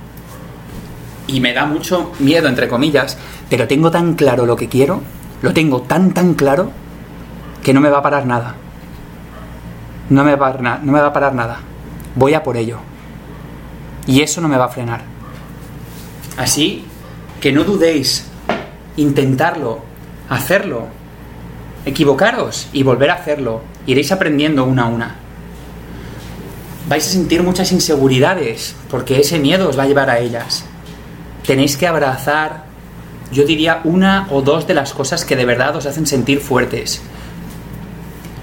y 1.28 1.40
me 1.40 1.52
da 1.52 1.66
mucho 1.66 2.12
miedo, 2.18 2.48
entre 2.48 2.68
comillas, 2.68 3.16
pero 3.48 3.68
tengo 3.68 3.92
tan 3.92 4.14
claro 4.14 4.44
lo 4.44 4.56
que 4.56 4.68
quiero, 4.68 5.00
lo 5.40 5.52
tengo 5.52 5.82
tan, 5.82 6.12
tan 6.12 6.34
claro, 6.34 6.70
que 7.62 7.72
no 7.72 7.80
me 7.80 7.90
va 7.90 7.98
a 7.98 8.02
parar 8.02 8.26
nada. 8.26 8.56
No 10.10 10.24
me 10.24 10.34
va 10.34 10.48
a, 10.48 10.78
no 10.82 10.92
me 10.92 11.00
va 11.00 11.08
a 11.08 11.12
parar 11.12 11.34
nada. 11.34 11.60
Voy 12.16 12.34
a 12.34 12.42
por 12.42 12.56
ello. 12.56 12.78
Y 14.06 14.22
eso 14.22 14.40
no 14.40 14.48
me 14.48 14.56
va 14.56 14.64
a 14.64 14.70
frenar. 14.70 15.02
Así 16.38 16.84
que 17.40 17.52
no 17.52 17.62
dudéis, 17.62 18.26
intentarlo, 18.96 19.80
hacerlo, 20.28 20.88
equivocaros 21.84 22.68
y 22.72 22.82
volver 22.82 23.10
a 23.10 23.14
hacerlo. 23.14 23.60
Iréis 23.86 24.10
aprendiendo 24.10 24.64
una 24.64 24.84
a 24.84 24.86
una. 24.86 25.27
Vais 26.88 27.06
a 27.06 27.10
sentir 27.10 27.42
muchas 27.42 27.70
inseguridades 27.70 28.74
porque 28.88 29.20
ese 29.20 29.38
miedo 29.38 29.68
os 29.68 29.78
va 29.78 29.82
a 29.82 29.86
llevar 29.86 30.08
a 30.08 30.20
ellas. 30.20 30.64
Tenéis 31.46 31.76
que 31.76 31.86
abrazar, 31.86 32.64
yo 33.30 33.44
diría, 33.44 33.82
una 33.84 34.26
o 34.30 34.40
dos 34.40 34.66
de 34.66 34.72
las 34.72 34.94
cosas 34.94 35.26
que 35.26 35.36
de 35.36 35.44
verdad 35.44 35.76
os 35.76 35.84
hacen 35.84 36.06
sentir 36.06 36.40
fuertes. 36.40 37.02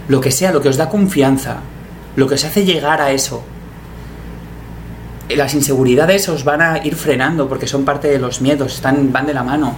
Lo 0.07 0.21
que 0.21 0.29
sea, 0.29 0.51
lo 0.51 0.61
que 0.61 0.69
os 0.69 0.77
da 0.77 0.89
confianza, 0.89 1.57
lo 2.15 2.27
que 2.27 2.35
os 2.35 2.45
hace 2.45 2.65
llegar 2.65 3.01
a 3.01 3.11
eso. 3.11 3.43
Las 5.29 5.55
inseguridades 5.55 6.29
os 6.29 6.43
van 6.43 6.61
a 6.61 6.85
ir 6.85 6.95
frenando 6.95 7.49
porque 7.49 7.65
son 7.65 7.83
parte 7.83 8.09
de 8.09 8.19
los 8.19 8.41
miedos, 8.41 8.75
están, 8.75 9.11
van 9.11 9.25
de 9.25 9.33
la 9.33 9.43
mano. 9.43 9.75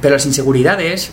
Pero 0.00 0.14
las 0.14 0.24
inseguridades 0.24 1.10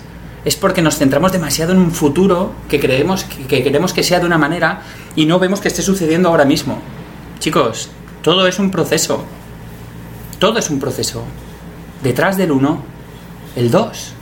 es 0.48 0.56
porque 0.56 0.82
nos 0.82 0.98
centramos 0.98 1.34
demasiado 1.34 1.74
en 1.74 1.80
un 1.80 1.92
futuro 1.92 2.54
que 2.70 2.80
creemos 2.80 3.25
que, 3.25 3.48
que 3.48 3.63
queremos 3.63 3.92
que 3.92 4.01
sea 4.01 4.22
de 4.22 4.25
una 4.25 4.38
manera 4.38 4.82
y 5.13 5.25
no 5.25 5.39
vemos 5.39 5.60
que 5.60 5.68
esté 5.68 5.82
sucediendo 5.82 6.30
ahora 6.30 6.46
mismo. 6.46 6.80
Chicos, 7.39 7.89
todo 8.22 8.48
es 8.48 8.58
un 8.58 8.72
proceso. 8.72 9.25
Todo 10.39 10.58
es 10.58 10.70
un 10.70 10.80
proceso. 10.80 11.25
Detrás 12.01 12.38
del 12.38 12.54
1, 12.54 12.82
el 13.58 13.72
2. 13.72 14.13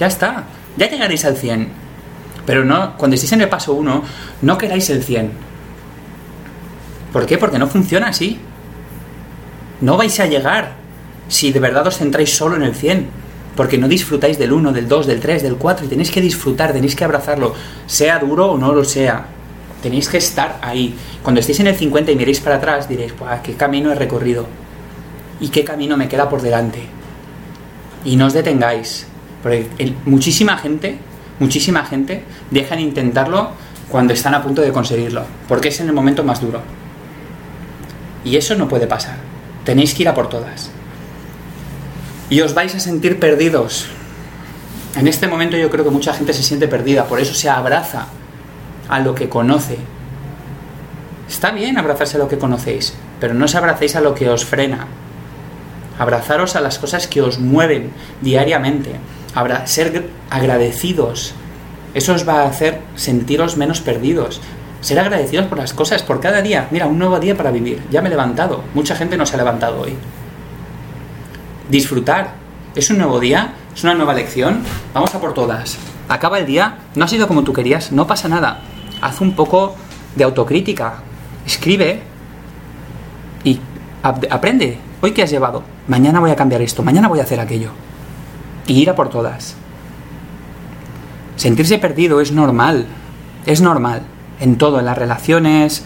Ya 0.00 0.06
está. 0.06 0.44
Ya 0.78 0.88
llegaréis 0.88 1.26
al 1.26 1.36
100. 1.36 1.68
Pero 2.46 2.64
no, 2.64 2.96
cuando 2.96 3.16
estéis 3.16 3.32
en 3.32 3.42
el 3.42 3.50
paso 3.50 3.74
1, 3.74 4.02
no 4.40 4.56
queráis 4.56 4.88
el 4.88 5.04
100. 5.04 5.30
¿Por 7.12 7.26
qué? 7.26 7.36
Porque 7.36 7.58
no 7.58 7.66
funciona 7.66 8.08
así. 8.08 8.40
No 9.82 9.98
vais 9.98 10.18
a 10.20 10.26
llegar 10.26 10.72
si 11.28 11.52
de 11.52 11.60
verdad 11.60 11.86
os 11.86 11.98
centráis 11.98 12.34
solo 12.34 12.56
en 12.56 12.62
el 12.62 12.74
100. 12.74 13.25
Porque 13.56 13.78
no 13.78 13.88
disfrutáis 13.88 14.38
del 14.38 14.52
1, 14.52 14.72
del 14.72 14.86
2, 14.86 15.06
del 15.06 15.18
3, 15.20 15.42
del 15.42 15.56
4 15.56 15.86
y 15.86 15.88
tenéis 15.88 16.10
que 16.10 16.20
disfrutar, 16.20 16.72
tenéis 16.72 16.94
que 16.94 17.04
abrazarlo, 17.04 17.54
sea 17.86 18.18
duro 18.18 18.52
o 18.52 18.58
no 18.58 18.72
lo 18.72 18.84
sea. 18.84 19.26
Tenéis 19.82 20.08
que 20.08 20.18
estar 20.18 20.58
ahí. 20.62 20.94
Cuando 21.22 21.40
estéis 21.40 21.60
en 21.60 21.68
el 21.68 21.74
50 21.74 22.12
y 22.12 22.16
miréis 22.16 22.40
para 22.40 22.56
atrás, 22.56 22.88
diréis, 22.88 23.18
"Buah, 23.18 23.40
¿qué 23.42 23.54
camino 23.54 23.90
he 23.90 23.94
recorrido? 23.94 24.46
¿Y 25.40 25.48
qué 25.48 25.64
camino 25.64 25.96
me 25.96 26.08
queda 26.08 26.28
por 26.28 26.42
delante? 26.42 26.80
Y 28.04 28.16
no 28.16 28.26
os 28.26 28.32
detengáis. 28.32 29.06
Porque 29.42 29.68
el- 29.78 29.94
muchísima 30.04 30.56
gente, 30.58 30.98
muchísima 31.38 31.84
gente, 31.84 32.24
dejan 32.50 32.80
intentarlo 32.80 33.50
cuando 33.88 34.12
están 34.12 34.34
a 34.34 34.42
punto 34.42 34.60
de 34.62 34.72
conseguirlo. 34.72 35.24
Porque 35.48 35.68
es 35.68 35.80
en 35.80 35.86
el 35.88 35.92
momento 35.92 36.24
más 36.24 36.40
duro. 36.40 36.60
Y 38.24 38.36
eso 38.36 38.54
no 38.56 38.68
puede 38.68 38.86
pasar. 38.86 39.16
Tenéis 39.64 39.94
que 39.94 40.02
ir 40.02 40.08
a 40.08 40.14
por 40.14 40.28
todas. 40.28 40.70
Y 42.28 42.40
os 42.40 42.54
vais 42.54 42.74
a 42.74 42.80
sentir 42.80 43.20
perdidos. 43.20 43.86
En 44.96 45.06
este 45.06 45.28
momento 45.28 45.56
yo 45.56 45.70
creo 45.70 45.84
que 45.84 45.90
mucha 45.90 46.14
gente 46.14 46.32
se 46.32 46.42
siente 46.42 46.68
perdida, 46.68 47.04
por 47.04 47.20
eso 47.20 47.34
se 47.34 47.48
abraza 47.48 48.06
a 48.88 49.00
lo 49.00 49.14
que 49.14 49.28
conoce. 49.28 49.78
Está 51.28 51.50
bien 51.52 51.76
abrazarse 51.78 52.16
a 52.16 52.20
lo 52.20 52.28
que 52.28 52.38
conocéis, 52.38 52.94
pero 53.20 53.34
no 53.34 53.44
os 53.44 53.54
abracéis 53.54 53.96
a 53.96 54.00
lo 54.00 54.14
que 54.14 54.28
os 54.28 54.44
frena. 54.44 54.86
Abrazaros 55.98 56.56
a 56.56 56.60
las 56.60 56.78
cosas 56.78 57.06
que 57.06 57.22
os 57.22 57.38
mueven 57.38 57.90
diariamente. 58.22 58.90
Abra- 59.34 59.66
ser 59.66 59.92
gr- 59.92 60.06
agradecidos. 60.30 61.34
Eso 61.94 62.14
os 62.14 62.28
va 62.28 62.42
a 62.42 62.46
hacer 62.48 62.80
sentiros 62.96 63.56
menos 63.56 63.80
perdidos. 63.80 64.40
Ser 64.80 64.98
agradecidos 64.98 65.46
por 65.46 65.58
las 65.58 65.72
cosas, 65.72 66.02
por 66.02 66.20
cada 66.20 66.42
día. 66.42 66.68
Mira, 66.70 66.86
un 66.86 66.98
nuevo 66.98 67.18
día 67.18 67.36
para 67.36 67.50
vivir. 67.50 67.82
Ya 67.90 68.02
me 68.02 68.08
he 68.08 68.10
levantado. 68.10 68.62
Mucha 68.74 68.94
gente 68.94 69.16
no 69.16 69.26
se 69.26 69.34
ha 69.34 69.38
levantado 69.38 69.80
hoy. 69.80 69.94
Disfrutar. 71.68 72.34
Es 72.74 72.90
un 72.90 72.98
nuevo 72.98 73.18
día, 73.20 73.54
es 73.74 73.82
una 73.84 73.94
nueva 73.94 74.14
lección. 74.14 74.62
Vamos 74.94 75.14
a 75.14 75.20
por 75.20 75.34
todas. 75.34 75.78
Acaba 76.08 76.38
el 76.38 76.46
día, 76.46 76.78
no 76.94 77.04
ha 77.04 77.08
sido 77.08 77.26
como 77.26 77.42
tú 77.42 77.52
querías, 77.52 77.90
no 77.92 78.06
pasa 78.06 78.28
nada. 78.28 78.60
Haz 79.00 79.20
un 79.20 79.34
poco 79.34 79.74
de 80.14 80.24
autocrítica. 80.24 80.94
Escribe 81.46 82.00
y 83.44 83.58
ap- 84.02 84.24
aprende. 84.30 84.78
Hoy 85.00 85.12
que 85.12 85.22
has 85.22 85.30
llevado, 85.30 85.62
mañana 85.88 86.20
voy 86.20 86.30
a 86.30 86.36
cambiar 86.36 86.62
esto, 86.62 86.82
mañana 86.82 87.08
voy 87.08 87.20
a 87.20 87.22
hacer 87.24 87.40
aquello. 87.40 87.70
Y 88.66 88.80
ir 88.80 88.90
a 88.90 88.94
por 88.94 89.08
todas. 89.08 89.54
Sentirse 91.36 91.78
perdido 91.78 92.20
es 92.20 92.32
normal, 92.32 92.86
es 93.44 93.60
normal. 93.60 94.02
En 94.40 94.56
todo, 94.58 94.78
en 94.80 94.86
las 94.86 94.98
relaciones, 94.98 95.84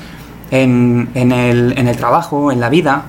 en, 0.51 1.11
en 1.15 1.33
el, 1.33 1.77
en 1.79 1.89
el 1.89 1.97
trabajo, 1.97 2.51
en 2.53 2.61
la 2.61 2.69
vida. 2.69 3.05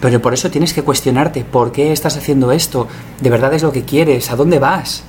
Pero 0.00 0.20
por 0.20 0.34
eso 0.34 0.50
tienes 0.50 0.74
que 0.74 0.82
cuestionarte, 0.82 1.42
¿por 1.44 1.72
qué 1.72 1.92
estás 1.92 2.16
haciendo 2.16 2.52
esto? 2.52 2.86
¿De 3.20 3.30
verdad 3.30 3.54
es 3.54 3.62
lo 3.62 3.72
que 3.72 3.84
quieres? 3.84 4.30
¿A 4.30 4.36
dónde 4.36 4.58
vas? 4.58 5.04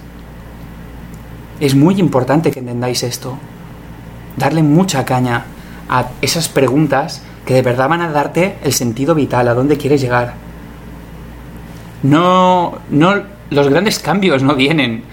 Es 1.60 1.76
muy 1.76 2.00
importante 2.00 2.52
que 2.52 2.60
entendáis 2.60 3.04
esto. 3.04 3.38
Darle 4.38 4.64
mucha 4.64 5.04
caña 5.04 5.46
a 5.90 6.10
esas 6.22 6.48
preguntas 6.48 7.22
que 7.46 7.54
de 7.54 7.62
verdad 7.64 7.90
van 7.90 8.02
a 8.02 8.12
darte 8.12 8.58
el 8.64 8.74
sentido 8.74 9.16
vital, 9.16 9.48
a 9.48 9.54
dónde 9.54 9.78
quieres 9.78 10.00
llegar. 10.02 10.36
No, 12.04 12.78
no, 12.90 13.24
los 13.50 13.70
grandes 13.70 14.00
cambios 14.00 14.44
no 14.44 14.56
vienen 14.56 15.04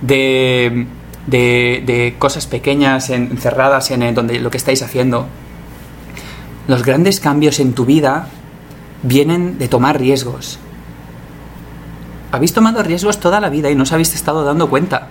de, 0.00 0.86
de, 1.26 1.82
de 1.86 2.14
cosas 2.18 2.46
pequeñas 2.46 3.10
en- 3.10 3.28
encerradas 3.30 3.90
en 3.90 4.02
el- 4.02 4.14
donde 4.14 4.38
lo 4.40 4.50
que 4.50 4.56
estáis 4.56 4.82
haciendo. 4.82 5.26
Los 6.66 6.82
grandes 6.84 7.20
cambios 7.20 7.60
en 7.60 7.74
tu 7.74 7.84
vida 7.84 8.28
vienen 9.02 9.58
de 9.58 9.68
tomar 9.68 9.98
riesgos. 9.98 10.58
Habéis 12.32 12.52
tomado 12.52 12.82
riesgos 12.82 13.18
toda 13.18 13.40
la 13.40 13.50
vida 13.50 13.70
y 13.70 13.74
no 13.74 13.82
os 13.82 13.92
habéis 13.92 14.14
estado 14.14 14.44
dando 14.44 14.70
cuenta. 14.70 15.08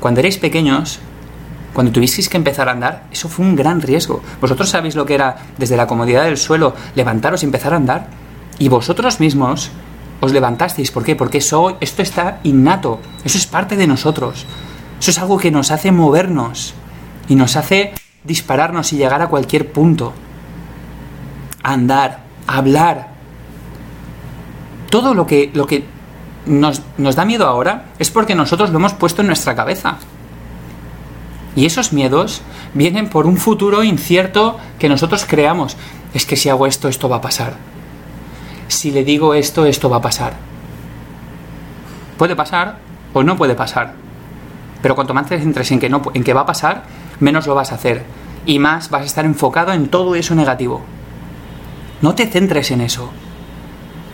Cuando 0.00 0.20
erais 0.20 0.38
pequeños, 0.38 1.00
cuando 1.72 1.92
tuvisteis 1.92 2.28
que 2.28 2.36
empezar 2.36 2.68
a 2.68 2.72
andar, 2.72 3.04
eso 3.10 3.28
fue 3.28 3.44
un 3.44 3.56
gran 3.56 3.80
riesgo. 3.80 4.22
Vosotros 4.40 4.68
sabéis 4.68 4.94
lo 4.94 5.06
que 5.06 5.14
era 5.14 5.36
desde 5.58 5.76
la 5.76 5.86
comodidad 5.86 6.24
del 6.24 6.36
suelo 6.36 6.74
levantaros 6.94 7.42
y 7.42 7.46
empezar 7.46 7.72
a 7.72 7.76
andar. 7.76 8.06
Y 8.58 8.68
vosotros 8.68 9.20
mismos 9.20 9.70
os 10.20 10.32
levantasteis. 10.32 10.90
¿Por 10.90 11.02
qué? 11.02 11.16
Porque 11.16 11.38
eso, 11.38 11.76
esto 11.80 12.02
está 12.02 12.38
innato. 12.44 13.00
Eso 13.24 13.38
es 13.38 13.46
parte 13.46 13.76
de 13.76 13.86
nosotros. 13.86 14.46
Eso 15.00 15.10
es 15.10 15.18
algo 15.18 15.38
que 15.38 15.50
nos 15.50 15.70
hace 15.72 15.90
movernos 15.90 16.74
y 17.28 17.34
nos 17.34 17.56
hace 17.56 17.92
dispararnos 18.22 18.92
y 18.92 18.96
llegar 18.96 19.22
a 19.22 19.28
cualquier 19.28 19.72
punto. 19.72 20.12
Andar, 21.64 22.20
hablar. 22.58 23.08
Todo 24.90 25.14
lo 25.14 25.26
que, 25.26 25.50
lo 25.54 25.66
que 25.66 25.84
nos, 26.46 26.82
nos 26.98 27.16
da 27.16 27.24
miedo 27.24 27.46
ahora 27.46 27.86
es 27.98 28.10
porque 28.10 28.34
nosotros 28.34 28.70
lo 28.70 28.78
hemos 28.78 28.92
puesto 28.94 29.22
en 29.22 29.28
nuestra 29.28 29.54
cabeza. 29.54 29.96
Y 31.54 31.66
esos 31.66 31.92
miedos 31.92 32.42
vienen 32.74 33.08
por 33.08 33.26
un 33.26 33.36
futuro 33.36 33.82
incierto 33.82 34.58
que 34.78 34.88
nosotros 34.88 35.24
creamos. 35.26 35.76
Es 36.14 36.26
que 36.26 36.36
si 36.36 36.48
hago 36.48 36.66
esto, 36.66 36.88
esto 36.88 37.08
va 37.08 37.16
a 37.16 37.20
pasar. 37.20 37.54
Si 38.68 38.90
le 38.90 39.04
digo 39.04 39.34
esto, 39.34 39.66
esto 39.66 39.90
va 39.90 39.98
a 39.98 40.02
pasar. 40.02 40.34
Puede 42.16 42.36
pasar 42.36 42.78
o 43.12 43.22
no 43.22 43.36
puede 43.36 43.54
pasar. 43.54 43.94
Pero 44.80 44.94
cuanto 44.94 45.14
más 45.14 45.26
te 45.26 45.38
centres 45.38 45.70
en 45.72 45.78
que, 45.78 45.88
no, 45.88 46.02
en 46.14 46.24
que 46.24 46.32
va 46.32 46.42
a 46.42 46.46
pasar, 46.46 46.84
menos 47.20 47.46
lo 47.46 47.54
vas 47.54 47.72
a 47.72 47.76
hacer. 47.76 48.02
Y 48.44 48.58
más 48.58 48.90
vas 48.90 49.02
a 49.02 49.06
estar 49.06 49.24
enfocado 49.24 49.72
en 49.72 49.88
todo 49.88 50.14
eso 50.14 50.34
negativo. 50.34 50.82
No 52.02 52.16
te 52.16 52.26
centres 52.26 52.72
en 52.72 52.80
eso. 52.80 53.10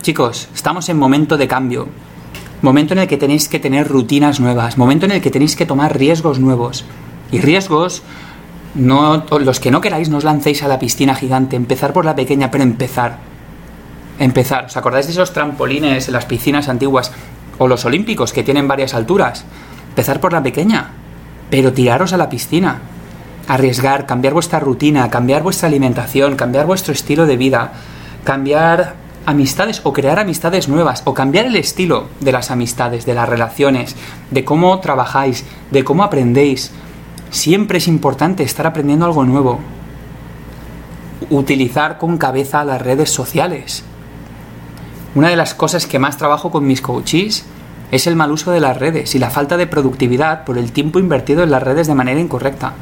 Chicos, 0.03 0.48
estamos 0.55 0.90
en 0.90 0.98
momento 0.98 1.38
de 1.38 1.48
cambio. 1.48 1.88
Momento 2.61 2.92
en 2.92 3.01
el 3.01 3.09
que 3.09 3.16
tenéis 3.16 3.48
que 3.48 3.59
tener 3.59 3.88
rutinas 3.88 4.40
nuevas. 4.40 4.77
Momento 4.77 5.07
en 5.07 5.12
el 5.12 5.22
que 5.22 5.31
tenéis 5.31 5.57
que 5.57 5.64
tomar 5.64 5.96
riesgos 5.96 6.38
nuevos. 6.38 6.85
Y 7.33 7.40
riesgos, 7.40 8.03
no, 8.74 9.24
los 9.40 9.59
que 9.59 9.70
no 9.70 9.81
queráis, 9.81 10.11
no 10.11 10.18
os 10.18 10.24
lancéis 10.24 10.62
a 10.62 10.68
la 10.68 10.79
piscina 10.79 11.14
gigante. 11.14 11.57
Empezar 11.57 11.94
por 11.94 12.05
la 12.05 12.14
pequeña, 12.14 12.51
pero 12.51 12.62
empezar. 12.62 13.16
Empezar. 14.18 14.66
¿Os 14.66 14.77
acordáis 14.77 15.07
de 15.07 15.12
esos 15.12 15.33
trampolines 15.33 16.09
en 16.09 16.12
las 16.12 16.27
piscinas 16.27 16.68
antiguas? 16.68 17.11
O 17.57 17.68
los 17.68 17.87
olímpicos 17.87 18.35
que 18.35 18.44
tienen 18.44 18.68
varias 18.68 18.92
alturas. 18.92 19.46
Empezar 19.88 20.20
por 20.20 20.35
la 20.35 20.42
pequeña. 20.42 20.90
Pero 21.48 21.72
tiraros 21.72 22.12
a 22.12 22.18
la 22.18 22.29
piscina. 22.29 22.83
Arriesgar, 23.49 24.07
cambiar 24.07 24.35
vuestra 24.35 24.61
rutina, 24.61 25.11
cambiar 25.11 25.43
vuestra 25.43 25.69
alimentación, 25.69 26.37
cambiar 26.37 26.67
vuestro 26.67 26.93
estilo 26.93 27.27
de 27.27 27.39
vida, 27.39 27.73
cambiar 28.23 28.95
amistades 29.25 29.81
o 29.85 29.93
crear 29.93 30.19
amistades 30.19 30.69
nuevas 30.69 31.03
o 31.05 31.15
cambiar 31.15 31.47
el 31.47 31.57
estilo 31.57 32.09
de 32.21 32.33
las 32.33 32.51
amistades, 32.51 33.07
de 33.07 33.15
las 33.15 33.29
relaciones, 33.29 33.97
de 34.31 34.45
cómo 34.45 34.79
trabajáis, 34.81 35.45
de 35.71 35.83
cómo 35.83 36.05
aprendéis. 36.05 36.71
Siempre 37.31 37.79
es 37.79 37.89
importante 37.89 38.43
estar 38.43 38.67
aprendiendo 38.67 39.07
algo 39.07 39.25
nuevo. 39.25 39.61
Utilizar 41.31 41.99
con 41.99 42.19
cabeza 42.19 42.65
las 42.65 42.81
redes 42.81 43.11
sociales. 43.11 43.83
Una 45.15 45.31
de 45.31 45.37
las 45.37 45.55
cosas 45.55 45.87
que 45.87 45.99
más 45.99 46.19
trabajo 46.19 46.51
con 46.51 46.67
mis 46.67 46.83
coaches 46.83 47.45
es 47.91 48.07
el 48.07 48.17
mal 48.17 48.31
uso 48.31 48.51
de 48.51 48.61
las 48.61 48.77
redes 48.77 49.15
y 49.15 49.19
la 49.19 49.31
falta 49.31 49.57
de 49.57 49.67
productividad 49.67 50.45
por 50.45 50.59
el 50.59 50.71
tiempo 50.73 50.99
invertido 50.99 51.43
en 51.43 51.51
las 51.51 51.63
redes 51.63 51.87
de 51.87 51.95
manera 51.95 52.21
incorrecta. 52.21 52.75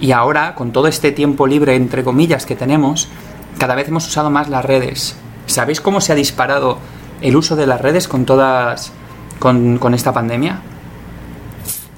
Y 0.00 0.12
ahora, 0.12 0.54
con 0.54 0.72
todo 0.72 0.88
este 0.88 1.12
tiempo 1.12 1.46
libre, 1.46 1.74
entre 1.76 2.02
comillas, 2.02 2.46
que 2.46 2.56
tenemos, 2.56 3.08
cada 3.58 3.74
vez 3.74 3.88
hemos 3.88 4.06
usado 4.06 4.30
más 4.30 4.48
las 4.48 4.64
redes. 4.64 5.16
¿Sabéis 5.46 5.80
cómo 5.80 6.00
se 6.00 6.12
ha 6.12 6.14
disparado 6.14 6.78
el 7.20 7.36
uso 7.36 7.56
de 7.56 7.66
las 7.66 7.80
redes 7.80 8.08
con 8.08 8.24
todas. 8.24 8.92
con, 9.38 9.94
esta 9.94 10.12
pandemia? 10.12 10.60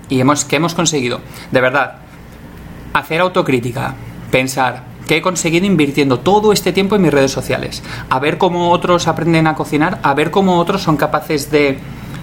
Y 0.09 0.21
hemos, 0.21 0.45
¿qué 0.45 0.57
hemos 0.57 0.75
conseguido? 0.75 1.21
De 1.51 1.61
verdad, 1.61 1.99
hacer 2.93 3.21
autocrítica, 3.21 3.95
pensar, 4.31 4.85
¿qué 5.07 5.19
he 5.19 5.23
conseguido 5.23 5.67
invirtiendo 5.67 6.21
todo 6.21 6.53
este 6.53 6.73
tiempo 6.73 6.97
en 6.97 7.03
mis 7.03 7.13
redes 7.13 7.31
sociales? 7.31 7.83
A 8.11 8.19
ver 8.19 8.37
cómo 8.37 8.71
otros 8.71 9.07
aprenden 9.07 9.47
a 9.47 9.55
cocinar, 9.55 10.01
a 10.03 10.15
ver 10.15 10.31
cómo 10.31 10.59
otros 10.59 10.83
son 10.83 10.97
capaces 10.97 11.51
de 11.51 11.79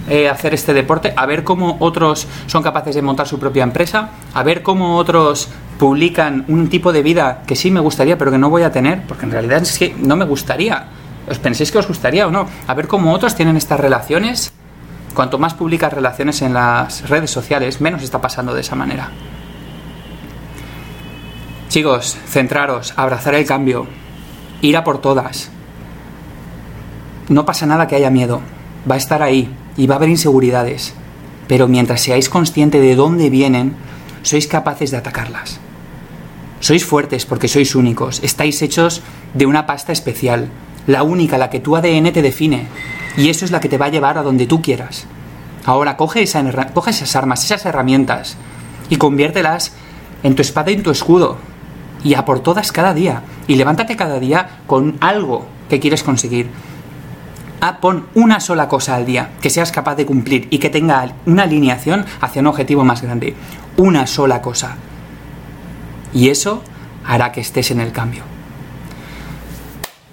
eh, 0.10 0.28
hacer 0.28 0.54
este 0.54 0.74
deporte, 0.74 1.14
a 1.16 1.26
ver 1.26 1.44
cómo 1.44 1.78
otros 1.80 2.28
son 2.48 2.64
capaces 2.64 2.96
de 2.96 3.02
montar 3.02 3.28
su 3.28 3.40
propia 3.40 3.64
empresa, 3.64 4.10
a 4.34 4.44
ver 4.44 4.64
cómo 4.64 4.98
otros 4.98 5.50
publican 5.78 6.46
un 6.48 6.68
tipo 6.68 6.92
de 6.92 7.04
vida 7.04 7.44
que 7.46 7.56
sí 7.56 7.72
me 7.72 7.80
gustaría, 7.80 8.18
pero 8.18 8.32
que 8.32 8.38
no 8.38 8.50
voy 8.50 8.64
a 8.64 8.72
tener, 8.72 9.06
porque 9.08 9.26
en 9.26 9.32
realidad 9.32 9.62
es 9.62 9.78
que 9.78 9.96
no 9.98 10.16
me 10.16 10.26
gustaría. 10.26 10.88
¿Os 11.30 11.38
penséis 11.38 11.72
que 11.72 11.78
os 11.78 11.88
gustaría 11.88 12.28
o 12.28 12.32
no? 12.32 12.48
A 12.68 12.74
ver 12.74 12.88
cómo 12.88 13.14
otros 13.14 13.36
tienen 13.36 13.56
estas 13.56 13.80
relaciones. 13.80 14.52
Cuanto 15.14 15.38
más 15.38 15.54
publicas 15.54 15.94
relaciones 15.94 16.42
en 16.42 16.54
las 16.54 17.08
redes 17.08 17.30
sociales, 17.30 17.82
menos 17.82 18.04
está 18.04 18.20
pasando 18.20 18.54
de 18.54 18.62
esa 18.62 18.76
manera. 18.76 19.10
Chicos, 21.70 22.18
centraros, 22.26 22.94
abrazar 22.96 23.36
el 23.36 23.46
cambio, 23.46 23.86
ir 24.62 24.76
a 24.76 24.84
por 24.84 25.02
todas. 25.02 25.52
No 27.28 27.46
pasa 27.46 27.68
nada 27.68 27.88
que 27.88 27.96
haya 27.96 28.10
miedo, 28.10 28.42
va 28.90 28.96
a 28.96 28.98
estar 28.98 29.22
ahí 29.22 29.56
y 29.80 29.88
va 29.88 29.96
a 29.96 29.98
haber 29.98 30.10
inseguridades, 30.10 30.94
pero 31.48 31.70
mientras 31.70 32.02
seáis 32.02 32.28
conscientes 32.28 32.82
de 32.82 32.96
dónde 32.96 33.30
vienen, 33.30 33.76
sois 34.24 34.46
capaces 34.46 34.92
de 34.92 34.98
atacarlas. 34.98 35.62
Sois 36.60 36.84
fuertes 36.84 37.26
porque 37.26 37.48
sois 37.48 37.74
únicos, 37.76 38.20
estáis 38.22 38.62
hechos 38.62 39.02
de 39.34 39.46
una 39.46 39.66
pasta 39.66 39.94
especial, 39.94 40.50
la 40.86 41.04
única, 41.04 41.38
la 41.38 41.50
que 41.50 41.62
tu 41.62 41.78
ADN 41.78 42.12
te 42.12 42.22
define, 42.22 42.68
y 43.16 43.30
eso 43.30 43.46
es 43.46 43.52
la 43.52 43.62
que 43.62 43.70
te 43.70 43.78
va 43.78 43.86
a 43.86 43.90
llevar 43.90 44.18
a 44.18 44.22
donde 44.24 44.48
tú 44.48 44.62
quieras. 44.62 45.08
Ahora 45.64 45.96
coge, 45.96 46.24
esa, 46.24 46.44
coge 46.74 46.92
esas 46.92 47.16
armas, 47.16 47.46
esas 47.46 47.66
herramientas, 47.66 48.36
y 48.90 48.98
conviértelas 48.98 49.72
en 50.24 50.36
tu 50.36 50.42
espada 50.42 50.72
y 50.72 50.74
en 50.74 50.84
tu 50.84 50.92
escudo, 50.92 51.38
y 52.04 52.16
a 52.16 52.26
por 52.26 52.42
todas 52.42 52.74
cada 52.74 52.94
día, 52.94 53.24
y 53.48 53.56
levántate 53.56 53.96
cada 53.96 54.20
día 54.20 54.60
con 54.68 54.98
algo 55.00 55.46
que 55.70 55.80
quieres 55.80 56.04
conseguir. 56.04 56.50
Ah, 57.62 57.80
pon 57.82 58.08
una 58.16 58.40
sola 58.40 58.70
cosa 58.70 58.96
al 58.96 59.06
día 59.06 59.32
que 59.42 59.50
seas 59.50 59.72
capaz 59.72 59.96
de 59.96 60.06
cumplir 60.06 60.48
y 60.50 60.60
que 60.60 60.70
tenga 60.70 61.14
una 61.26 61.44
alineación 61.44 62.06
hacia 62.22 62.42
un 62.42 62.48
objetivo 62.48 62.86
más 62.86 63.02
grande. 63.02 63.36
Una 63.76 64.08
sola 64.08 64.42
cosa. 64.42 64.78
Y 66.14 66.30
eso 66.30 66.64
hará 67.06 67.32
que 67.32 67.42
estés 67.42 67.72
en 67.72 67.82
el 67.82 67.92
cambio. 67.92 68.24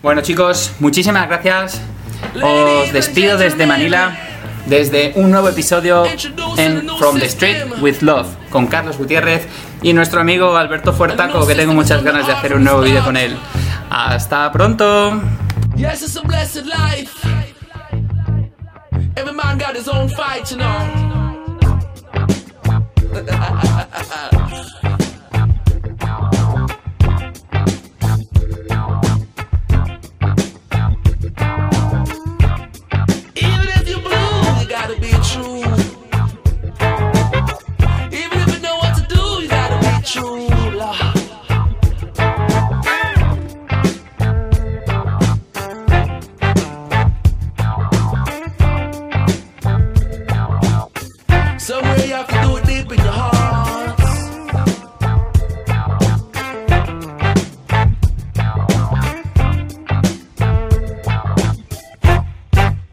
Bueno 0.02 0.22
chicos, 0.22 0.72
muchísimas 0.80 1.28
gracias. 1.28 1.80
Os 2.42 2.92
despido 2.92 3.38
desde 3.38 3.66
Manila, 3.66 4.16
desde 4.66 5.12
un 5.14 5.30
nuevo 5.30 5.48
episodio 5.48 6.04
en 6.56 6.88
From 6.98 7.18
the 7.18 7.26
Street 7.26 7.80
with 7.80 8.00
Love 8.00 8.26
con 8.50 8.66
Carlos 8.66 8.98
Gutiérrez 8.98 9.46
y 9.82 9.92
nuestro 9.92 10.20
amigo 10.20 10.56
Alberto 10.56 10.92
Fuertaco, 10.92 11.46
que 11.46 11.54
tengo 11.54 11.72
muchas 11.72 12.02
ganas 12.02 12.26
de 12.26 12.32
hacer 12.32 12.54
un 12.54 12.64
nuevo 12.64 12.80
vídeo 12.80 13.04
con 13.04 13.16
él. 13.16 13.36
Hasta 13.90 14.50
pronto. 14.50 15.20
Yes, 15.76 16.02
it's 16.02 16.16
a 16.16 16.22
blessed 16.22 16.64
life. 16.64 17.24
Every 19.16 19.32
man 19.32 19.58
got 19.58 19.76
his 19.76 19.88
own 19.88 20.08
fight, 20.08 20.50
you 20.50 20.56
know. 20.56 20.95